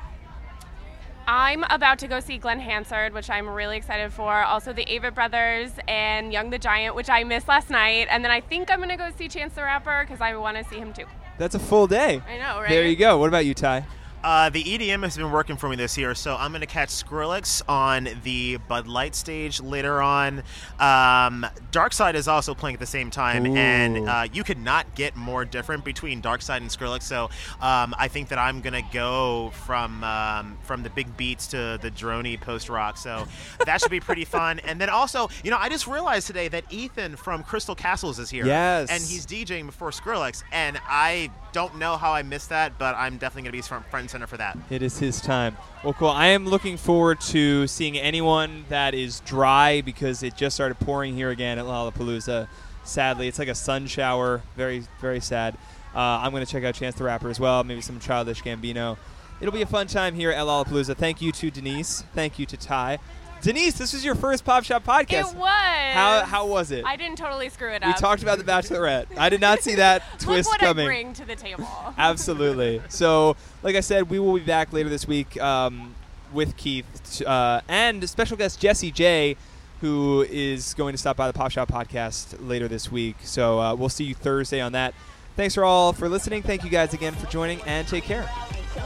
I'm 1.28 1.66
about 1.70 2.00
to 2.00 2.08
go 2.08 2.22
see 2.22 2.38
Glen 2.38 2.62
Hansard, 2.62 3.14
which 3.14 3.30
I'm 3.30 3.48
really 3.50 3.76
excited 3.76 4.14
for. 4.14 4.32
Also, 4.32 4.72
the 4.72 4.86
Avett 4.86 5.14
Brothers 5.14 5.72
and 5.88 6.32
Young 6.32 6.50
the 6.50 6.58
Giant, 6.58 6.96
which 6.96 7.10
I 7.10 7.26
missed 7.26 7.50
last 7.50 7.70
night. 7.70 8.08
And 8.10 8.24
then 8.24 8.32
I 8.32 8.40
think 8.40 8.72
I'm 8.72 8.80
going 8.80 8.90
to 8.90 8.98
go 8.98 9.10
see 9.18 9.28
Chance 9.28 9.54
the 9.56 9.64
Rapper 9.64 10.06
because 10.06 10.22
I 10.22 10.36
want 10.38 10.58
to 10.58 10.64
see 10.64 10.78
him 10.78 10.94
too. 10.94 11.06
That's 11.38 11.56
a 11.56 11.60
full 11.60 11.88
day. 11.88 12.22
I 12.28 12.38
know, 12.38 12.62
right? 12.62 12.70
There 12.70 12.86
you 12.86 12.96
go. 12.96 13.18
What 13.18 13.28
about 13.28 13.46
you, 13.46 13.54
Ty? 13.54 13.86
Uh, 14.24 14.50
the 14.50 14.64
EDM 14.64 15.04
has 15.04 15.18
been 15.18 15.32
working 15.32 15.58
for 15.58 15.68
me 15.68 15.76
this 15.76 15.98
year, 15.98 16.14
so 16.14 16.36
I'm 16.36 16.52
going 16.52 16.62
to 16.62 16.68
catch 16.68 16.90
Skrillex 16.90 17.62
on 17.68 18.08
the 18.24 18.58
Bud 18.68 18.88
Light 18.88 19.16
stage 19.16 19.60
later 19.60 20.02
on. 20.02 20.40
Um, 20.80 21.46
Darkside 21.72 22.14
is 22.14 22.28
also 22.28 22.54
playing 22.54 22.76
at 22.76 22.80
the 22.80 22.86
same 22.86 23.10
time, 23.10 23.48
Ooh. 23.48 23.56
and 23.56 24.08
uh, 24.08 24.28
you 24.32 24.44
could 24.44 24.60
not 24.60 24.94
get 24.96 25.16
more 25.16 25.44
different 25.44 25.84
between 25.84 26.22
Darkside 26.22 26.58
and 26.58 26.70
Skrillex. 26.70 27.04
So 27.04 27.26
um, 27.62 27.96
I 27.98 28.08
think 28.08 28.30
that 28.30 28.38
I'm 28.38 28.62
going 28.62 28.74
to 28.74 28.94
go 28.94 29.52
from 29.66 30.04
um, 30.04 30.58
from 30.64 30.84
the 30.84 30.90
big 30.92 31.18
beats 31.18 31.48
to 31.48 31.80
the 31.82 31.90
drony 31.90 32.40
post 32.40 32.70
rock. 32.70 32.98
So 32.98 33.28
that 33.66 33.82
should 33.82 33.92
be 33.92 34.00
pretty 34.00 34.26
fun. 34.26 34.60
And 34.60 34.80
then 34.80 34.90
also, 34.90 35.30
you 35.44 35.50
know, 35.50 35.58
I 35.60 35.70
just 35.70 35.88
realized 35.88 36.28
today 36.28 36.48
that 36.50 36.66
Ethan 36.70 37.16
from 37.16 37.44
Crystal 37.44 37.76
Castles 37.76 38.20
is 38.20 38.30
here. 38.30 38.46
Yes. 38.46 38.90
and 38.90 39.02
he's 39.02 39.26
DJing 39.26 39.66
before 39.66 39.90
Skrillex, 39.90 40.44
and 40.52 40.80
I 40.88 41.32
don't 41.54 41.78
know 41.78 41.98
how 41.98 42.14
I 42.14 42.22
missed 42.22 42.50
that, 42.50 42.78
but 42.78 42.96
I'm 42.96 43.18
definitely 43.18 43.44
going 43.44 43.52
to 43.52 43.58
be 43.58 43.62
and 44.02 44.11
center 44.12 44.28
for 44.28 44.38
that. 44.38 44.58
It 44.70 44.84
is 44.84 45.00
his 45.00 45.22
time. 45.22 45.58
Well, 45.84 45.94
cool. 45.94 46.10
I 46.10 46.28
am 46.28 46.46
looking 46.46 46.78
forward 46.78 47.22
to 47.22 47.66
seeing 47.68 47.98
anyone 47.98 48.66
that 48.70 48.94
is 48.94 49.22
dry 49.22 49.82
because 49.82 50.22
it 50.22 50.36
just 50.36 50.56
started 50.56 50.80
pouring 50.80 51.16
here 51.16 51.32
again 51.32 51.58
at 51.58 51.66
Lollapalooza. 51.66 52.48
Sadly, 52.84 53.28
it's 53.28 53.40
like 53.40 53.48
a 53.48 53.56
sun 53.56 53.88
shower. 53.88 54.42
Very, 54.56 54.84
very 55.00 55.20
sad. 55.20 55.56
Uh, 55.96 56.00
I'm 56.00 56.32
going 56.32 56.46
to 56.46 56.52
check 56.52 56.64
out 56.64 56.76
Chance 56.76 56.96
the 56.96 57.04
Rapper 57.04 57.30
as 57.30 57.40
well. 57.40 57.64
Maybe 57.64 57.82
some 57.82 58.00
Childish 58.00 58.44
Gambino. 58.44 58.98
It'll 59.40 59.54
be 59.54 59.62
a 59.64 59.66
fun 59.66 59.88
time 59.88 60.14
here 60.14 60.32
at 60.32 60.46
Lollapalooza. 60.46 60.96
Thank 60.96 61.22
you 61.22 61.32
to 61.32 61.50
Denise. 61.50 62.04
Thank 62.14 62.38
you 62.38 62.46
to 62.46 62.58
Ty. 62.58 63.00
Denise, 63.42 63.74
this 63.74 63.94
was 63.94 64.06
your 64.06 64.16
first 64.16 64.46
Pop 64.46 64.64
Shop 64.64 64.86
podcast. 64.86 65.32
It 65.32 65.38
was. 65.38 65.50
How 65.94 66.24
how 66.26 66.48
was 66.48 66.72
it? 66.72 66.86
I 66.86 66.96
didn't 66.96 67.18
totally 67.18 67.50
screw 67.50 67.72
it 67.74 67.84
up. 67.84 67.88
we 67.88 67.94
talked 68.00 68.22
about 68.22 68.38
the 68.38 68.44
Bachelorette. 68.44 69.08
I 69.18 69.30
did 69.30 69.42
not 69.42 69.62
see 69.62 69.76
that 69.76 70.04
twist 70.20 70.48
Look 70.50 70.62
what 70.62 70.68
coming. 70.68 70.86
I 70.86 70.88
bring 70.88 71.14
to 71.14 71.26
the 71.26 71.36
table. 71.36 71.68
Absolutely. 71.98 72.82
So, 72.90 73.36
like 73.64 73.76
I 73.76 73.80
said, 73.80 74.10
we 74.10 74.20
will 74.20 74.36
be 74.36 74.42
back 74.42 74.72
later 74.72 74.90
this 74.90 75.08
week 75.08 75.42
um, 75.42 75.96
with 76.32 76.56
Keith 76.56 77.22
uh, 77.26 77.62
and 77.68 78.08
special 78.08 78.38
guest 78.38 78.60
Jessie 78.60 78.92
J, 78.92 79.36
who 79.82 80.26
is 80.30 80.74
going 80.76 80.94
to 80.94 80.98
stop 80.98 81.18
by 81.18 81.28
the 81.28 81.34
Pop 81.34 81.52
Shop 81.52 81.68
podcast 81.68 82.36
later 82.48 82.68
this 82.68 82.92
week. 82.92 83.16
So 83.24 83.60
uh, 83.60 83.76
we'll 83.76 83.90
see 83.90 84.04
you 84.04 84.14
Thursday 84.14 84.62
on 84.62 84.74
that. 84.74 84.94
Thanks 85.36 85.56
for 85.56 85.64
all 85.64 85.94
for 85.94 86.08
listening. 86.10 86.44
Thank 86.44 86.64
you 86.64 86.70
guys 86.70 86.94
again 86.94 87.14
for 87.14 87.26
joining, 87.28 87.62
and 87.64 87.88
take 87.88 88.04
care. 88.04 88.30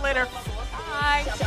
Later. 0.02 0.28
Bye. 1.06 1.46